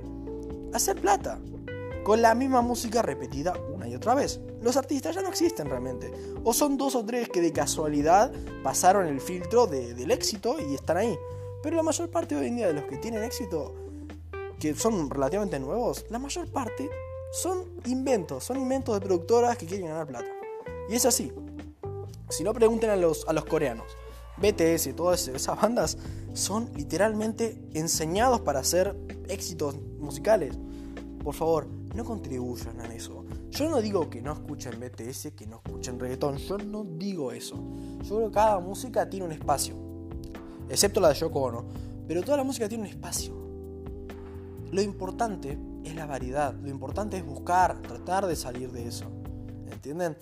hacer 0.74 1.00
plata 1.00 1.40
con 2.04 2.22
la 2.22 2.36
misma 2.36 2.62
música 2.62 3.02
repetida 3.02 3.54
una 3.74 3.88
y 3.88 3.96
otra 3.96 4.14
vez. 4.14 4.40
Los 4.62 4.78
artistas 4.78 5.16
ya 5.16 5.22
no 5.22 5.30
existen 5.30 5.68
realmente. 5.68 6.12
O 6.44 6.54
son 6.54 6.78
dos 6.78 6.96
o 6.96 7.04
tres 7.04 7.30
que 7.30 7.42
de 7.42 7.52
casualidad 7.52 8.32
pasaron 8.64 9.08
el 9.08 9.20
filtro 9.20 9.66
del 9.68 10.12
éxito 10.12 10.58
y 10.60 10.76
están 10.76 10.98
ahí. 10.98 11.18
Pero 11.64 11.76
la 11.76 11.84
mayor 11.84 12.10
parte 12.12 12.36
hoy 12.36 12.48
en 12.48 12.58
día 12.58 12.68
de 12.68 12.74
los 12.74 12.84
que 12.86 12.98
tienen 12.98 13.24
éxito, 13.24 13.74
que 14.60 14.76
son 14.76 15.10
relativamente 15.10 15.60
nuevos, 15.60 16.06
la 16.10 16.20
mayor 16.20 16.48
parte 16.52 16.90
son 17.32 17.66
inventos, 17.86 18.44
son 18.44 18.58
inventos 18.58 18.94
de 18.94 19.06
productoras 19.06 19.58
que 19.58 19.66
quieren 19.66 19.88
ganar 19.88 20.06
plata. 20.06 20.30
Y 20.88 20.94
es 20.96 21.06
así. 21.08 21.34
Si 22.30 22.44
no 22.44 22.54
pregunten 22.54 22.90
a 22.90 22.96
los, 22.96 23.28
a 23.28 23.34
los 23.34 23.46
coreanos, 23.46 23.88
BTS 24.38 24.88
y 24.88 24.94
todas 24.94 25.28
esas 25.28 25.62
bandas 25.62 25.98
son 26.34 26.70
literalmente 26.76 27.62
enseñados 27.74 28.42
para 28.42 28.60
hacer 28.60 28.96
éxitos 29.30 29.76
musicales. 30.00 30.58
Por 31.24 31.34
favor, 31.34 31.68
no 31.96 32.04
contribuyan 32.04 32.82
a 32.82 32.94
eso. 32.94 33.26
Yo 33.52 33.70
no 33.70 33.82
digo 33.82 34.10
que 34.10 34.22
no 34.22 34.34
escuchen 34.34 34.80
BTS, 34.80 35.32
que 35.36 35.48
no 35.48 35.62
escuchen 35.64 36.00
reggaetón, 36.00 36.38
yo 36.38 36.58
no 36.58 36.84
digo 36.84 37.32
eso. 37.32 37.56
Yo 38.04 38.18
creo 38.18 38.28
que 38.28 38.34
cada 38.34 38.60
música 38.60 39.10
tiene 39.10 39.26
un 39.26 39.32
espacio, 39.32 39.76
excepto 40.70 41.00
la 41.00 41.10
de 41.10 41.16
Yoko 41.16 41.40
Ono, 41.40 41.66
pero 42.06 42.22
toda 42.22 42.38
la 42.38 42.44
música 42.44 42.68
tiene 42.68 42.84
un 42.84 42.90
espacio. 42.90 43.34
Lo 44.72 44.82
importante 44.82 45.58
es 45.86 45.96
la 45.96 46.06
variedad, 46.06 46.54
lo 46.54 46.68
importante 46.68 47.18
es 47.18 47.26
buscar, 47.26 47.82
tratar 47.82 48.28
de 48.28 48.36
salir 48.36 48.72
de 48.74 48.88
eso. 48.88 49.06
¿Entienden? 49.72 50.18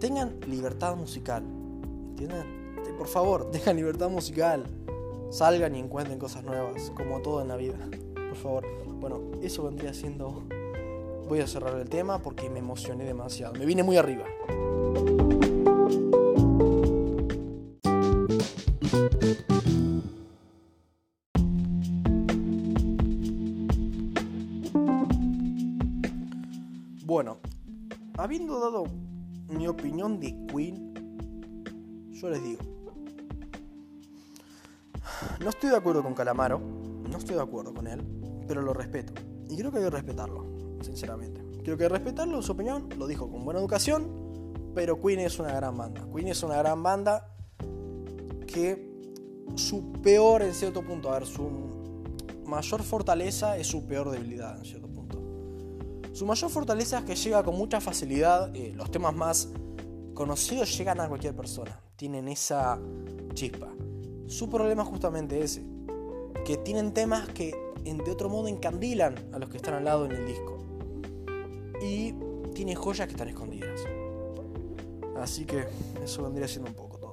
Tengan 0.00 0.38
libertad 0.46 0.96
musical. 0.96 1.42
¿Entienden? 2.10 2.76
Por 2.96 3.08
favor, 3.08 3.50
tengan 3.50 3.76
libertad 3.76 4.08
musical. 4.08 4.64
Salgan 5.30 5.74
y 5.74 5.80
encuentren 5.80 6.18
cosas 6.18 6.44
nuevas, 6.44 6.90
como 6.96 7.20
todo 7.20 7.42
en 7.42 7.48
la 7.48 7.56
vida. 7.56 7.76
Por 8.14 8.36
favor. 8.36 8.66
Bueno, 9.00 9.20
eso 9.42 9.64
vendría 9.64 9.94
siendo 9.94 10.44
voy 11.28 11.40
a 11.40 11.46
cerrar 11.46 11.78
el 11.78 11.88
tema 11.88 12.20
porque 12.22 12.48
me 12.48 12.58
emocioné 12.58 13.04
demasiado. 13.04 13.52
Me 13.54 13.66
vine 13.66 13.82
muy 13.82 13.96
arriba. 13.96 14.24
Bueno, 27.04 27.38
habiendo 28.16 28.58
dado 28.60 28.84
opinión 29.70 30.20
de 30.20 30.34
Queen, 30.46 30.92
yo 32.12 32.30
les 32.30 32.42
digo, 32.42 32.62
no 35.40 35.48
estoy 35.50 35.70
de 35.70 35.76
acuerdo 35.76 36.02
con 36.02 36.14
Calamaro, 36.14 36.58
no 36.58 37.16
estoy 37.16 37.36
de 37.36 37.42
acuerdo 37.42 37.72
con 37.72 37.86
él, 37.86 38.02
pero 38.46 38.62
lo 38.62 38.72
respeto. 38.74 39.12
Y 39.48 39.56
creo 39.56 39.70
que 39.70 39.78
hay 39.78 39.84
que 39.84 39.90
respetarlo 39.90 40.44
sinceramente. 40.82 41.42
Quiero 41.62 41.76
que 41.76 41.88
respetarlo, 41.88 42.40
su 42.42 42.52
opinión, 42.52 42.88
lo 42.98 43.06
dijo 43.06 43.30
con 43.30 43.44
buena 43.44 43.60
educación, 43.60 44.52
pero 44.74 45.00
Queen 45.00 45.20
es 45.20 45.38
una 45.38 45.52
gran 45.52 45.76
banda. 45.76 46.06
Queen 46.14 46.28
es 46.28 46.42
una 46.42 46.56
gran 46.56 46.82
banda 46.82 47.34
que 48.46 48.88
su 49.56 49.92
peor 50.02 50.42
en 50.42 50.54
cierto 50.54 50.82
punto, 50.82 51.10
a 51.10 51.18
ver, 51.18 51.26
su 51.26 51.48
mayor 52.46 52.82
fortaleza 52.82 53.56
es 53.58 53.66
su 53.66 53.86
peor 53.86 54.10
debilidad 54.10 54.56
en 54.58 54.64
cierto. 54.64 54.87
Su 56.18 56.26
mayor 56.26 56.50
fortaleza 56.50 56.98
es 56.98 57.04
que 57.04 57.14
llega 57.14 57.44
con 57.44 57.56
mucha 57.56 57.80
facilidad, 57.80 58.50
eh, 58.56 58.72
los 58.74 58.90
temas 58.90 59.14
más 59.14 59.50
conocidos 60.14 60.76
llegan 60.76 60.98
a 60.98 61.06
cualquier 61.06 61.32
persona, 61.36 61.80
tienen 61.94 62.26
esa 62.26 62.76
chispa. 63.34 63.68
Su 64.26 64.50
problema 64.50 64.82
es 64.82 64.88
justamente 64.88 65.40
ese, 65.40 65.64
que 66.44 66.56
tienen 66.56 66.92
temas 66.92 67.28
que 67.28 67.54
de 67.84 68.10
otro 68.10 68.28
modo 68.28 68.48
encandilan 68.48 69.14
a 69.32 69.38
los 69.38 69.48
que 69.48 69.58
están 69.58 69.74
al 69.74 69.84
lado 69.84 70.06
en 70.06 70.10
el 70.10 70.26
disco 70.26 70.58
y 71.80 72.16
tiene 72.52 72.74
joyas 72.74 73.06
que 73.06 73.12
están 73.12 73.28
escondidas. 73.28 73.80
Así 75.20 75.44
que 75.44 75.68
eso 76.02 76.24
vendría 76.24 76.48
siendo 76.48 76.68
un 76.68 76.74
poco 76.74 76.98
todo. 76.98 77.12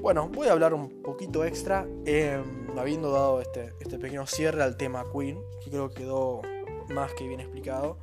Bueno, 0.00 0.28
voy 0.28 0.46
a 0.46 0.52
hablar 0.52 0.72
un 0.72 1.02
poquito 1.02 1.44
extra, 1.44 1.84
em, 2.04 2.78
habiendo 2.78 3.10
dado 3.10 3.40
este, 3.40 3.72
este 3.80 3.98
pequeño 3.98 4.24
cierre 4.28 4.62
al 4.62 4.76
tema 4.76 5.04
Queen, 5.12 5.40
que 5.64 5.70
creo 5.70 5.88
que 5.88 6.02
quedó 6.02 6.42
más 6.90 7.12
que 7.14 7.26
bien 7.26 7.40
explicado. 7.40 7.98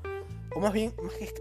O 0.56 0.60
más 0.60 0.74
bien, 0.74 0.94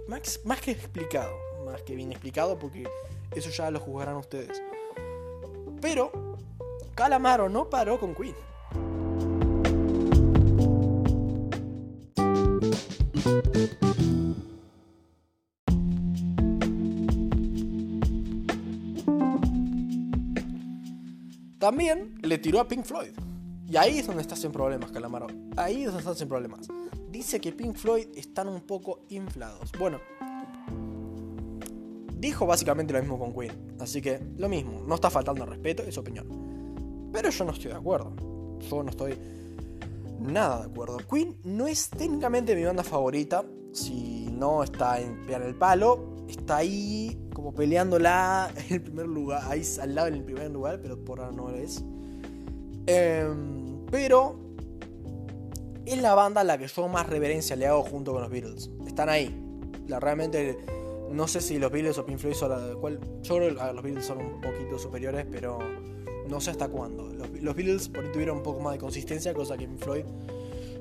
más 0.08 0.20
que, 0.22 0.40
más 0.44 0.60
que 0.60 0.70
explicado, 0.72 1.36
más 1.64 1.82
que 1.82 1.94
bien 1.94 2.10
explicado, 2.10 2.58
porque 2.58 2.88
eso 3.34 3.50
ya 3.50 3.70
lo 3.70 3.80
juzgarán 3.80 4.16
ustedes. 4.16 4.62
Pero 5.80 6.10
Calamaro 6.94 7.48
no 7.48 7.68
paró 7.68 7.98
con 7.98 8.14
Queen. 8.14 8.34
También 21.58 22.18
le 22.22 22.36
tiró 22.36 22.60
a 22.60 22.68
Pink 22.68 22.84
Floyd. 22.84 23.12
Y 23.66 23.76
ahí 23.78 23.98
es 23.98 24.06
donde 24.06 24.20
está 24.20 24.36
sin 24.36 24.52
problemas, 24.52 24.92
Calamaro. 24.92 25.28
Ahí 25.56 25.84
es 25.84 25.86
donde 25.86 26.00
está 26.00 26.14
sin 26.14 26.28
problemas. 26.28 26.68
Dice 27.14 27.40
que 27.40 27.52
Pink 27.52 27.76
Floyd 27.76 28.08
están 28.16 28.48
un 28.48 28.62
poco 28.62 29.02
inflados. 29.10 29.70
Bueno, 29.78 30.00
dijo 32.18 32.44
básicamente 32.44 32.92
lo 32.92 32.98
mismo 32.98 33.20
con 33.20 33.32
Queen. 33.32 33.76
Así 33.78 34.02
que 34.02 34.20
lo 34.36 34.48
mismo, 34.48 34.82
no 34.84 34.96
está 34.96 35.10
faltando 35.10 35.46
respeto, 35.46 35.84
es 35.84 35.96
opinión. 35.96 36.26
Pero 37.12 37.30
yo 37.30 37.44
no 37.44 37.52
estoy 37.52 37.70
de 37.70 37.76
acuerdo. 37.76 38.12
Yo 38.68 38.82
no 38.82 38.90
estoy 38.90 39.16
nada 40.18 40.66
de 40.66 40.72
acuerdo. 40.72 40.96
Queen 41.08 41.36
no 41.44 41.68
es 41.68 41.88
técnicamente 41.88 42.56
mi 42.56 42.64
banda 42.64 42.82
favorita. 42.82 43.44
Si 43.72 44.26
no 44.32 44.64
está 44.64 45.00
en 45.00 45.24
pegar 45.24 45.42
el 45.42 45.54
palo, 45.54 46.16
está 46.28 46.56
ahí 46.56 47.16
como 47.32 47.54
peleándola 47.54 48.52
en 48.56 48.74
el 48.74 48.82
primer 48.82 49.06
lugar, 49.06 49.44
ahí 49.48 49.62
al 49.80 49.94
lado 49.94 50.08
en 50.08 50.14
el 50.14 50.24
primer 50.24 50.50
lugar, 50.50 50.80
pero 50.82 50.98
por 51.04 51.20
ahora 51.20 51.30
no 51.30 51.48
lo 51.48 51.58
es. 51.58 51.84
Em, 52.88 53.86
pero 53.88 54.43
es 55.86 56.00
la 56.00 56.14
banda 56.14 56.40
a 56.42 56.44
la 56.44 56.58
que 56.58 56.66
yo 56.66 56.88
más 56.88 57.06
reverencia 57.06 57.56
le 57.56 57.66
hago 57.66 57.82
junto 57.82 58.12
con 58.12 58.22
los 58.22 58.30
Beatles. 58.30 58.70
Están 58.86 59.08
ahí. 59.08 59.34
Realmente 59.88 60.58
no 61.10 61.28
sé 61.28 61.40
si 61.40 61.58
los 61.58 61.70
Beatles 61.70 61.98
o 61.98 62.06
Pink 62.06 62.18
Floyd 62.18 62.34
son 62.34 62.50
la 62.50 62.74
cual 62.80 62.98
yo 63.22 63.36
creo 63.36 63.48
que 63.48 63.72
los 63.72 63.82
Beatles 63.82 64.04
son 64.04 64.18
un 64.18 64.40
poquito 64.40 64.78
superiores, 64.78 65.26
pero 65.30 65.58
no 66.28 66.40
sé 66.40 66.50
hasta 66.50 66.68
cuándo. 66.68 67.12
Los, 67.12 67.30
los, 67.30 67.54
Beatles 67.54 67.88
por 67.88 68.04
ahí 68.04 68.12
tuvieron 68.12 68.38
un 68.38 68.42
poco 68.42 68.60
más 68.60 68.72
de 68.74 68.78
consistencia, 68.78 69.34
cosa 69.34 69.56
que 69.56 69.66
Pink 69.66 69.78
Floyd 69.78 70.04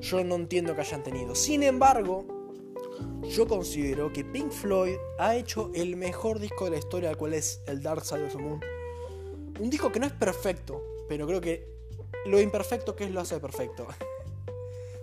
yo 0.02 0.24
no 0.24 0.36
entiendo 0.36 0.76
que 0.76 0.82
hayan 0.82 1.04
tenido. 1.04 1.34
Sin 1.34 1.64
embargo, 1.64 2.26
yo 3.30 3.48
considero 3.48 4.12
que 4.12 4.26
Pink 4.26 4.52
Floyd 4.52 4.96
ha 5.18 5.36
hecho 5.36 5.72
el 5.74 5.96
mejor 5.96 6.40
disco 6.40 6.66
de 6.66 6.72
la 6.72 6.78
historia, 6.78 7.10
el 7.10 7.18
cual 7.18 7.34
es 7.34 7.62
el 7.68 7.82
Dark 7.82 8.04
Side 8.04 8.26
of 8.26 8.36
the 8.36 8.38
Moon. 8.42 8.60
Un 9.60 9.70
disco 9.70 9.92
que 9.92 10.00
no 10.00 10.06
es 10.06 10.14
perfecto, 10.14 10.82
pero 11.08 11.26
creo 11.26 11.40
que 11.40 11.68
lo 12.26 12.40
imperfecto 12.42 12.96
que 12.96 13.06
es 13.06 13.12
lo 13.12 13.22
hace 13.22 13.40
perfecto. 13.40 13.88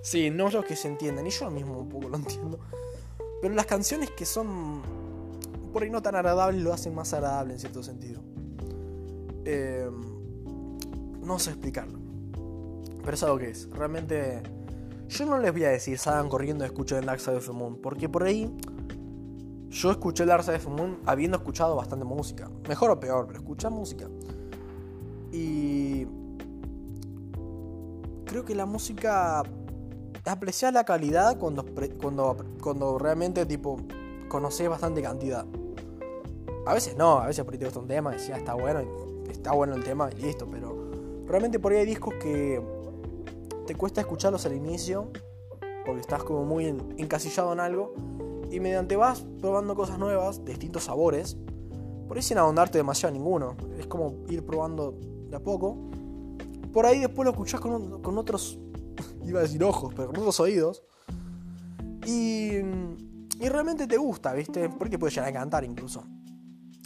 sí, 0.02 0.30
no 0.30 0.48
es 0.48 0.54
lo 0.54 0.64
que 0.64 0.76
se 0.76 0.88
entienden, 0.88 1.26
y 1.26 1.30
yo 1.30 1.50
mismo 1.50 1.78
un 1.78 1.88
poco 1.88 2.08
lo 2.08 2.16
entiendo. 2.16 2.58
Pero 3.40 3.54
las 3.54 3.66
canciones 3.66 4.10
que 4.10 4.26
son 4.26 4.82
por 5.72 5.82
ahí 5.82 5.90
no 5.90 6.02
tan 6.02 6.14
agradables 6.14 6.62
lo 6.62 6.72
hacen 6.72 6.94
más 6.94 7.12
agradable 7.12 7.54
en 7.54 7.60
cierto 7.60 7.82
sentido. 7.82 8.20
Em, 9.44 10.00
no 11.22 11.38
sé 11.38 11.50
explicarlo. 11.50 11.98
Pero 13.02 13.14
es 13.14 13.22
algo 13.22 13.38
que 13.38 13.50
es. 13.50 13.70
Realmente 13.70 14.42
yo 15.08 15.26
no 15.26 15.38
les 15.38 15.52
voy 15.52 15.64
a 15.64 15.70
decir 15.70 15.98
salgan 15.98 16.28
corriendo 16.28 16.64
y 16.64 16.66
escuchen 16.66 16.98
el 16.98 17.06
Dark 17.06 17.20
Moon, 17.52 17.76
porque 17.76 18.08
por 18.08 18.24
ahí 18.24 18.54
yo 19.68 19.90
escuché 19.90 20.24
el 20.24 20.28
Dark 20.28 20.44
habiendo 21.06 21.36
escuchado 21.36 21.76
bastante 21.76 22.04
música. 22.04 22.50
Mejor 22.68 22.90
o 22.90 23.00
peor, 23.00 23.26
pero 23.26 23.38
escuché 23.38 23.68
música. 23.70 24.08
Y 25.32 26.06
creo 28.26 28.44
que 28.44 28.54
la 28.54 28.66
música 28.66 29.42
apreciar 30.24 30.72
la 30.72 30.84
calidad 30.84 31.38
cuando, 31.38 31.64
cuando, 32.00 32.36
cuando 32.62 32.98
realmente 32.98 33.46
tipo 33.46 33.78
conoces 34.28 34.68
bastante 34.68 35.02
cantidad. 35.02 35.46
A 36.66 36.74
veces 36.74 36.96
no, 36.96 37.18
a 37.18 37.26
veces 37.26 37.44
por 37.44 37.54
ahí 37.54 37.60
te 37.60 37.78
un 37.78 37.86
tema 37.86 38.12
y 38.12 38.16
decía 38.16 38.36
está 38.36 38.54
bueno, 38.54 38.80
está 39.30 39.52
bueno 39.52 39.74
el 39.74 39.82
tema 39.82 40.10
y 40.16 40.20
listo, 40.20 40.46
pero 40.50 40.90
realmente 41.26 41.58
por 41.58 41.72
ahí 41.72 41.78
hay 41.78 41.86
discos 41.86 42.14
que 42.14 42.62
te 43.66 43.74
cuesta 43.74 44.00
escucharlos 44.00 44.44
al 44.46 44.54
inicio, 44.54 45.10
porque 45.86 46.00
estás 46.00 46.22
como 46.22 46.44
muy 46.44 46.66
encasillado 46.66 47.52
en 47.52 47.60
algo, 47.60 47.94
y 48.50 48.60
mediante 48.60 48.96
vas 48.96 49.24
probando 49.40 49.74
cosas 49.74 49.98
nuevas, 49.98 50.44
distintos 50.44 50.84
sabores, 50.84 51.36
por 52.08 52.16
ahí 52.16 52.22
sin 52.22 52.38
ahondarte 52.38 52.78
demasiado 52.78 53.14
en 53.14 53.22
ninguno, 53.22 53.56
es 53.78 53.86
como 53.86 54.16
ir 54.28 54.44
probando 54.44 54.94
de 55.28 55.36
a 55.36 55.40
poco, 55.40 55.76
por 56.72 56.84
ahí 56.84 56.98
después 56.98 57.24
lo 57.24 57.30
escuchás 57.30 57.60
con, 57.60 58.02
con 58.02 58.18
otros, 58.18 58.58
iba 59.24 59.40
a 59.40 59.42
decir 59.42 59.62
ojos, 59.64 59.92
pero 59.94 60.08
con 60.08 60.18
otros 60.18 60.38
oídos, 60.40 60.82
y, 62.06 62.56
y 63.40 63.48
realmente 63.48 63.86
te 63.86 63.96
gusta, 63.96 64.32
¿viste? 64.32 64.68
Porque 64.68 64.98
puede 64.98 65.12
llegar 65.12 65.28
a 65.28 65.32
cantar 65.32 65.64
incluso. 65.64 66.04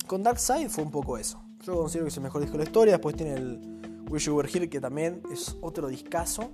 Con 0.07 0.23
Dark 0.23 0.39
Side 0.39 0.69
fue 0.69 0.85
un 0.85 0.91
poco 0.91 1.17
eso. 1.17 1.43
Yo 1.63 1.77
considero 1.77 2.05
que 2.05 2.11
es 2.11 2.17
el 2.17 2.23
mejor 2.23 2.43
disco 2.43 2.59
de 2.59 2.65
la 2.65 2.69
historia. 2.69 2.93
Después 2.95 3.17
tiene 3.17 3.35
el 3.35 4.05
Wish 4.11 4.27
You 4.27 4.37
Were 4.37 4.51
Here, 4.53 4.69
que 4.69 4.81
también 4.81 5.23
es 5.33 5.57
otro 5.63 5.89
discazo. 5.89 6.51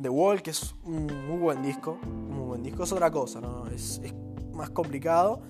The 0.00 0.08
Wall, 0.08 0.42
que 0.42 0.50
es 0.50 0.74
un 0.84 1.06
muy 1.26 1.38
buen 1.38 1.62
disco. 1.62 1.96
Muy 2.04 2.46
buen 2.46 2.62
disco, 2.62 2.84
es 2.84 2.92
otra 2.92 3.10
cosa, 3.10 3.40
¿no? 3.40 3.66
Es, 3.68 4.00
más 4.52 4.70
complicado. 4.70 5.40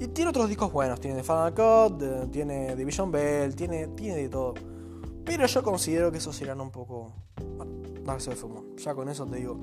Y 0.00 0.06
tiene 0.08 0.30
otros 0.30 0.48
discos 0.48 0.72
buenos. 0.72 1.00
Tiene 1.00 1.16
The 1.16 1.24
Final 1.24 1.54
Cut, 1.54 2.30
tiene 2.30 2.76
Division 2.76 3.10
Bell, 3.10 3.54
tiene, 3.56 3.88
tiene 3.88 4.16
de 4.16 4.28
todo. 4.28 4.54
Pero 5.24 5.46
yo 5.46 5.62
considero 5.62 6.12
que 6.12 6.18
esos 6.18 6.36
serán 6.36 6.60
un 6.60 6.70
poco. 6.70 7.12
Darse 8.04 8.30
de 8.30 8.36
fumo. 8.36 8.64
Ya 8.76 8.94
con 8.94 9.08
eso 9.08 9.26
te 9.26 9.36
digo. 9.36 9.60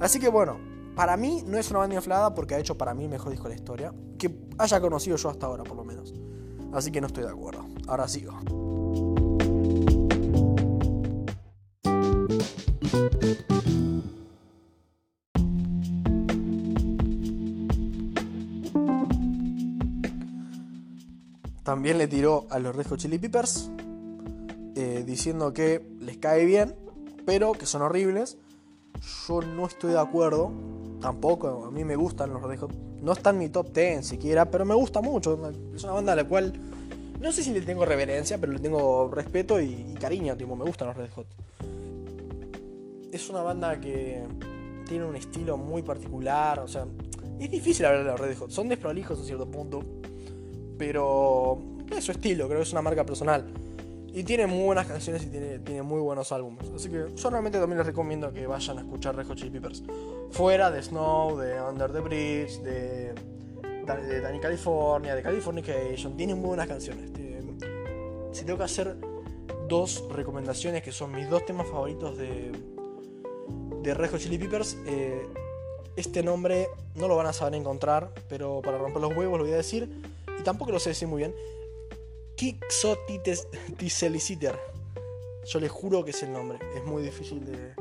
Así 0.00 0.20
que 0.20 0.28
bueno, 0.28 0.58
para 0.94 1.16
mí 1.16 1.42
no 1.46 1.58
es 1.58 1.70
una 1.70 1.80
banda 1.80 1.96
inflada 1.96 2.34
porque 2.34 2.54
ha 2.54 2.58
hecho 2.58 2.76
para 2.76 2.94
mí 2.94 3.04
el 3.04 3.10
mejor 3.10 3.30
disco 3.30 3.44
de 3.44 3.50
la 3.50 3.60
historia. 3.60 3.94
Que 4.18 4.34
haya 4.58 4.80
conocido 4.80 5.16
yo 5.16 5.30
hasta 5.30 5.46
ahora, 5.46 5.64
por 5.64 5.76
lo 5.76 5.84
menos. 5.84 6.14
Así 6.72 6.90
que 6.90 7.00
no 7.00 7.06
estoy 7.06 7.24
de 7.24 7.30
acuerdo. 7.30 7.66
Ahora 7.86 8.08
sigo. 8.08 8.32
También 21.68 21.98
le 21.98 22.08
tiró 22.08 22.46
a 22.48 22.58
los 22.58 22.74
Red 22.74 22.86
Hot 22.86 22.98
Chili 22.98 23.18
Peppers 23.18 23.70
eh, 24.74 25.04
diciendo 25.06 25.52
que 25.52 25.86
les 26.00 26.16
cae 26.16 26.46
bien, 26.46 26.74
pero 27.28 27.52
que 27.52 27.66
son 27.66 27.82
horribles. 27.82 28.38
Yo 29.28 29.42
no 29.42 29.66
estoy 29.66 29.92
de 29.92 29.98
acuerdo, 29.98 30.50
tampoco. 31.02 31.66
A 31.66 31.70
mí 31.70 31.84
me 31.84 31.94
gustan 31.94 32.32
los 32.32 32.42
Red 32.42 32.60
Hot. 32.60 32.72
No 33.02 33.12
está 33.12 33.28
en 33.30 33.38
mi 33.38 33.50
top 33.50 33.70
10 33.70 34.06
siquiera, 34.06 34.50
pero 34.50 34.64
me 34.64 34.74
gusta 34.74 35.02
mucho. 35.02 35.38
Es 35.74 35.84
una 35.84 35.92
banda 35.92 36.14
a 36.14 36.16
la 36.16 36.24
cual 36.24 36.54
no 37.20 37.30
sé 37.30 37.44
si 37.44 37.52
le 37.52 37.60
tengo 37.60 37.84
reverencia, 37.84 38.38
pero 38.38 38.54
le 38.54 38.60
tengo 38.60 39.10
respeto 39.10 39.60
y, 39.60 39.94
cariño. 40.00 40.38
Tipo, 40.38 40.56
me 40.56 40.64
gustan 40.64 40.88
los 40.88 40.96
Red 40.96 41.10
Hot. 41.16 41.26
Es 43.12 43.28
una 43.28 43.42
banda 43.42 43.78
que 43.78 44.22
tiene 44.88 45.04
un 45.04 45.14
estilo 45.14 45.58
muy 45.58 45.82
particular. 45.82 46.60
O 46.60 46.66
sea, 46.66 46.86
es 47.38 47.50
difícil 47.50 47.84
hablar 47.84 48.04
de 48.04 48.10
los 48.10 48.20
Red 48.20 48.38
Hot. 48.38 48.50
Son 48.50 48.70
desprolijos 48.70 49.20
a 49.20 49.24
cierto 49.24 49.46
punto 49.50 49.82
pero 50.78 51.58
es 51.94 52.04
su 52.04 52.12
estilo, 52.12 52.46
creo 52.46 52.60
que 52.60 52.62
es 52.62 52.72
una 52.72 52.82
marca 52.82 53.04
personal. 53.04 53.44
Y 54.18 54.24
tiene 54.24 54.48
muy 54.48 54.64
buenas 54.64 54.88
canciones 54.88 55.22
y 55.22 55.26
tiene, 55.26 55.60
tiene 55.60 55.82
muy 55.82 56.00
buenos 56.00 56.32
álbumes. 56.32 56.68
Así 56.74 56.88
que 56.88 57.06
yo 57.14 57.30
realmente 57.30 57.60
también 57.60 57.78
les 57.78 57.86
recomiendo 57.86 58.32
que 58.32 58.48
vayan 58.48 58.78
a 58.78 58.80
escuchar 58.80 59.14
Red 59.14 59.32
Chili 59.36 59.50
Peppers. 59.50 59.84
Fuera 60.32 60.72
de 60.72 60.82
Snow, 60.82 61.38
de 61.38 61.62
Under 61.62 61.92
the 61.92 62.00
Bridge, 62.00 62.58
de, 62.62 63.14
de 63.14 64.20
Danny 64.20 64.40
California, 64.40 65.14
de 65.14 65.22
Californication. 65.22 66.16
Tienen 66.16 66.36
muy 66.36 66.48
buenas 66.48 66.66
canciones. 66.66 67.12
Si 68.32 68.44
tengo 68.44 68.58
que 68.58 68.64
hacer 68.64 68.96
dos 69.68 70.04
recomendaciones 70.10 70.82
que 70.82 70.90
son 70.90 71.12
mis 71.12 71.30
dos 71.30 71.46
temas 71.46 71.68
favoritos 71.68 72.18
de, 72.18 72.50
de 73.82 73.94
Red 73.94 74.16
Chili 74.16 74.36
Peppers, 74.36 74.78
eh, 74.84 75.28
este 75.94 76.24
nombre 76.24 76.66
no 76.96 77.06
lo 77.06 77.14
van 77.14 77.26
a 77.26 77.32
saber 77.32 77.54
encontrar, 77.54 78.10
pero 78.28 78.62
para 78.62 78.78
romper 78.78 79.00
los 79.00 79.16
huevos 79.16 79.38
lo 79.38 79.44
voy 79.44 79.54
a 79.54 79.58
decir 79.58 79.88
y 80.40 80.42
tampoco 80.42 80.72
lo 80.72 80.80
sé 80.80 80.90
decir 80.90 81.06
muy 81.06 81.18
bien, 81.18 81.32
Quixoticiciter. 82.38 84.54
Yo 85.44 85.58
les 85.58 85.70
juro 85.72 86.04
que 86.04 86.12
es 86.12 86.22
el 86.22 86.32
nombre, 86.32 86.60
es 86.76 86.84
muy 86.84 87.02
difícil 87.02 87.44
de... 87.44 87.72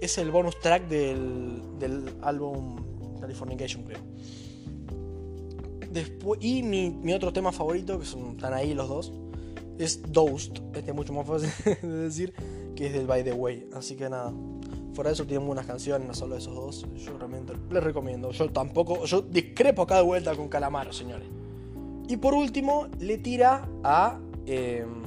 Es, 0.00 0.18
el 0.18 0.30
bonus 0.30 0.60
track 0.60 0.86
del, 0.86 1.62
álbum 2.20 3.18
Californication, 3.18 3.84
creo. 3.84 4.00
Después, 5.90 6.40
y 6.42 6.62
mi, 6.62 7.14
otro 7.14 7.32
tema 7.32 7.52
favorito, 7.52 7.98
que 7.98 8.04
son, 8.04 8.32
están 8.32 8.52
ahí 8.52 8.74
los 8.74 8.88
dos, 8.88 9.14
es 9.78 10.12
Dosed. 10.12 10.52
Este 10.74 10.90
es 10.90 10.94
mucho 10.94 11.14
más 11.14 11.26
fácil 11.26 11.48
de 11.82 11.88
decir, 11.88 12.34
que 12.74 12.88
es 12.88 12.92
del 12.92 13.06
By 13.06 13.24
the 13.24 13.32
Way. 13.32 13.70
Así 13.72 13.96
que 13.96 14.10
nada, 14.10 14.30
fuera 14.92 15.08
de 15.08 15.14
eso 15.14 15.26
tienen 15.26 15.46
buenas 15.46 15.64
canciones, 15.64 16.06
no 16.06 16.12
solo 16.12 16.36
esos 16.36 16.54
dos. 16.54 16.86
Yo 16.96 17.16
realmente 17.16 17.54
les 17.70 17.82
recomiendo. 17.82 18.30
Yo 18.32 18.50
tampoco, 18.50 19.06
yo 19.06 19.22
discrepo 19.22 19.86
cada 19.86 20.02
vuelta 20.02 20.34
con 20.34 20.48
Calamaro, 20.48 20.92
señores. 20.92 21.35
Y 22.08 22.16
por 22.16 22.34
último, 22.34 22.88
le 22.98 23.18
tira 23.18 23.68
a, 23.82 24.18
em, 24.46 25.02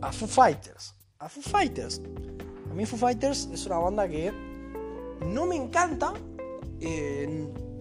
a 0.00 0.12
Foo 0.12 0.28
Fighters. 0.28 0.94
A 1.18 1.28
Foo 1.28 1.42
Fighters. 1.42 2.00
A 2.70 2.74
mí 2.74 2.86
Foo 2.86 2.98
Fighters 2.98 3.48
es 3.52 3.66
una 3.66 3.78
banda 3.78 4.08
que 4.08 4.32
no 5.26 5.46
me 5.46 5.56
encanta. 5.56 6.12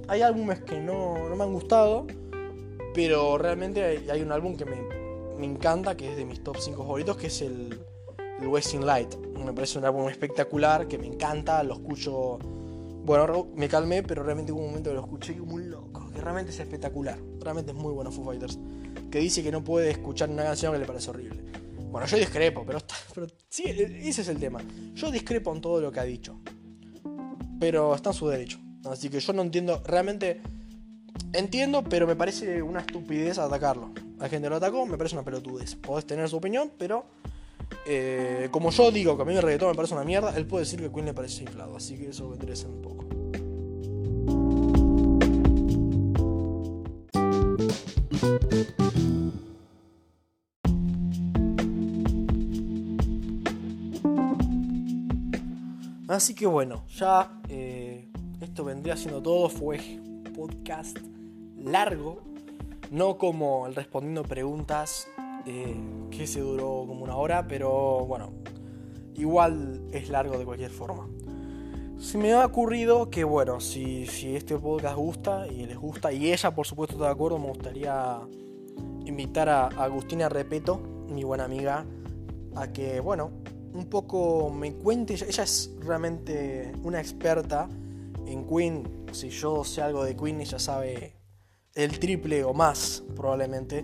hay 0.08 0.22
álbumes 0.22 0.62
que 0.62 0.80
no, 0.80 1.30
no, 1.30 1.36
me 1.36 1.43
han 1.43 1.54
gustado. 1.54 2.08
Pero 2.93 3.38
realmente 3.38 3.84
hay, 4.10 4.22
un 4.22 4.32
álbum 4.32 4.56
que 4.56 4.65
me, 4.65 4.78
me 5.39 5.46
encanta, 5.46 5.98
que 5.98 6.12
es 6.12 6.17
de 6.17 6.26
mis 6.26 6.43
top 6.43 6.58
5 6.60 6.84
favoritos, 6.84 7.17
que 7.17 7.28
es 7.28 7.41
el 7.41 7.80
el 8.43 8.48
Wasting 8.48 8.86
Light. 8.86 9.15
Me 9.43 9.54
parece 9.54 9.80
un 9.80 9.86
álbum 9.86 10.08
espectacular, 10.10 10.88
que 10.88 10.98
me 10.98 11.08
encanta, 11.08 11.63
lo 11.63 11.74
escucho... 11.74 12.39
Bueno, 13.05 13.47
me 13.55 13.67
calmé, 13.67 14.01
pero 14.01 14.23
realmente 14.23 14.53
hubo 14.53 14.61
un 14.61 14.67
momento 14.67 14.89
que 14.89 14.95
lo 14.95 15.01
escuché 15.01 15.37
como 15.37 15.55
un 15.55 15.69
loco, 15.69 16.09
que 16.13 16.21
realmente 16.21 16.51
es 16.51 16.59
espectacular. 16.59 17.19
Realmente 17.41 17.71
es 17.71 17.77
muy 17.77 17.91
bueno 17.91 18.11
Foo 18.11 18.23
Fighters. 18.23 18.57
Que 19.11 19.19
dice 19.19 19.43
que 19.43 19.51
no 19.51 19.61
puede 19.61 19.91
escuchar 19.91 20.29
una 20.29 20.43
canción 20.43 20.71
que 20.71 20.79
le 20.79 20.85
parece 20.85 21.09
horrible. 21.09 21.43
Bueno, 21.91 22.07
yo 22.07 22.17
discrepo, 22.17 22.63
pero, 22.65 22.79
pero 23.13 23.27
sí, 23.49 23.63
ese 23.65 24.21
es 24.21 24.27
el 24.29 24.39
tema. 24.39 24.61
Yo 24.95 25.11
discrepo 25.11 25.53
en 25.53 25.59
todo 25.59 25.81
lo 25.81 25.91
que 25.91 25.99
ha 25.99 26.05
dicho. 26.05 26.39
Pero 27.59 27.93
está 27.93 28.11
en 28.11 28.15
su 28.15 28.27
derecho. 28.29 28.59
Así 28.85 29.09
que 29.09 29.19
yo 29.19 29.33
no 29.33 29.41
entiendo, 29.41 29.81
realmente 29.85 30.41
entiendo, 31.33 31.83
pero 31.83 32.07
me 32.07 32.15
parece 32.15 32.61
una 32.61 32.79
estupidez 32.79 33.37
atacarlo. 33.37 33.91
La 34.17 34.29
gente 34.29 34.49
lo 34.49 34.55
atacó, 34.55 34.85
me 34.85 34.97
parece 34.97 35.15
una 35.15 35.25
pelotudez. 35.25 35.75
Podés 35.75 36.05
tener 36.05 36.29
su 36.29 36.37
opinión, 36.37 36.71
pero 36.77 37.05
eh, 37.86 38.47
como 38.52 38.71
yo 38.71 38.91
digo 38.91 39.15
que 39.15 39.23
a 39.23 39.26
mí 39.26 39.34
el 39.34 39.41
reggaetón 39.41 39.69
me 39.69 39.76
parece 39.76 39.93
una 39.93 40.04
mierda, 40.04 40.36
él 40.36 40.45
puede 40.45 40.65
decir 40.65 40.80
que 40.80 40.91
Queen 40.91 41.06
le 41.06 41.13
parece 41.13 41.43
inflado, 41.43 41.76
así 41.76 41.97
que 41.97 42.10
eso 42.10 42.30
vendría 42.30 42.56
a 42.56 42.67
un 42.67 42.82
poco. 42.82 43.04
Así 56.13 56.36
que 56.36 56.45
bueno, 56.45 56.86
ya 56.95 57.41
eh, 57.49 58.08
esto 58.39 58.63
vendría 58.63 58.95
siendo 58.95 59.19
todo. 59.21 59.49
Fue 59.49 59.80
podcast 60.36 60.99
largo, 61.58 62.21
no 62.91 63.17
como 63.17 63.65
el 63.65 63.73
respondiendo 63.73 64.21
preguntas 64.21 65.08
eh, 65.45 65.75
que 66.12 66.27
se 66.27 66.39
duró 66.39 66.86
como 66.88 67.03
una 67.03 67.15
hora, 67.15 67.47
pero 67.47 68.06
bueno, 68.06 68.34
igual 69.15 69.88
es 69.91 70.10
largo 70.10 70.38
de 70.38 70.45
cualquier 70.45 70.71
forma. 70.71 71.08
Se 71.97 72.17
me 72.17 72.34
ha 72.34 72.45
ocurrido 72.45 73.10
que, 73.10 73.23
bueno, 73.23 73.60
si, 73.60 74.06
si 74.08 74.36
este 74.36 74.58
podcast 74.58 74.97
gusta 74.97 75.47
y 75.47 75.65
les 75.65 75.77
gusta, 75.77 76.12
y 76.12 76.32
ella 76.32 76.51
por 76.51 76.65
supuesto 76.65 76.95
está 76.95 77.06
de 77.06 77.12
acuerdo, 77.12 77.39
me 77.39 77.47
gustaría 77.47 78.19
invitar 79.06 79.49
a 79.49 79.67
Agustina 79.67 80.29
Repeto, 80.29 80.82
mi 81.08 81.23
buena 81.23 81.45
amiga, 81.45 81.86
a 82.56 82.67
que, 82.71 82.99
bueno, 82.99 83.32
un 83.73 83.86
poco 83.86 84.49
me 84.49 84.73
cuente. 84.73 85.13
Ella 85.13 85.43
es 85.43 85.73
realmente 85.79 86.71
una 86.84 86.99
experta 86.99 87.67
en 88.25 88.45
Queen. 88.47 89.06
Si 89.12 89.29
yo 89.29 89.63
sé 89.63 89.82
algo 89.82 90.03
de 90.03 90.15
Queen, 90.15 90.41
ella 90.41 90.60
sabe 90.60 91.15
el 91.75 91.99
triple 91.99 92.43
o 92.43 92.53
más, 92.53 93.03
probablemente. 93.15 93.84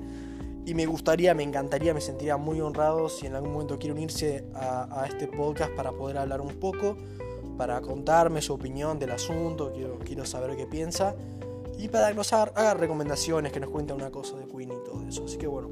Y 0.65 0.74
me 0.74 0.86
gustaría, 0.86 1.34
me 1.34 1.43
encantaría, 1.43 1.93
me 1.93 2.02
sentiría 2.02 2.38
muy 2.38 2.62
honrado 2.62 3.10
si 3.10 3.26
en 3.26 3.36
algún 3.36 3.54
momento 3.54 3.80
quiere 3.80 3.93
unirse 3.93 4.45
a, 4.54 5.06
este 5.08 5.28
podcast 5.28 5.72
para 5.72 5.91
poder 5.91 6.17
hablar 6.17 6.41
un 6.41 6.60
poco, 6.60 6.95
para 7.58 7.82
contarme 7.82 8.41
su 8.41 8.54
opinión 8.54 9.00
del 9.00 9.12
asunto, 9.12 9.72
quiero, 9.74 9.98
quiero 10.00 10.26
saber 10.26 10.56
qué 10.56 10.67
piensa. 10.67 11.15
Y 11.78 11.88
para 11.88 12.10
que 12.10 12.15
nos 12.15 12.34
haga, 12.34 12.74
recomendaciones, 12.74 13.52
que 13.52 13.60
nos 13.60 13.69
cuente 13.69 13.93
una 13.93 14.12
cosa 14.12 14.38
de 14.38 14.45
Queen 14.45 14.72
y 14.72 14.84
todo 14.84 15.02
eso. 15.08 15.26
Así 15.26 15.38
que 15.38 15.48
bueno, 15.48 15.69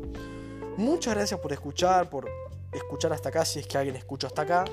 muchas 0.77 1.13
gracias 1.15 1.39
por 1.39 1.51
escuchar, 1.53 2.09
por 2.09 2.29
escuchar 2.71 3.13
hasta 3.13 3.29
acá, 3.29 3.45
si 3.45 3.59
es 3.59 3.67
que 3.67 3.77
alguien 3.77 3.95
escucha 3.97 4.27
hasta 4.27 4.43
acá. 4.43 4.65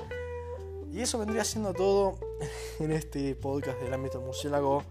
Y 0.92 1.00
eso 1.00 1.18
vendría 1.18 1.44
siendo 1.44 1.74
todo 1.74 2.18
en 2.79 2.92
este 2.92 3.35
podcast 3.35 3.81
del 3.81 3.92
ámbito 3.92 4.20
murciélago. 4.20 4.83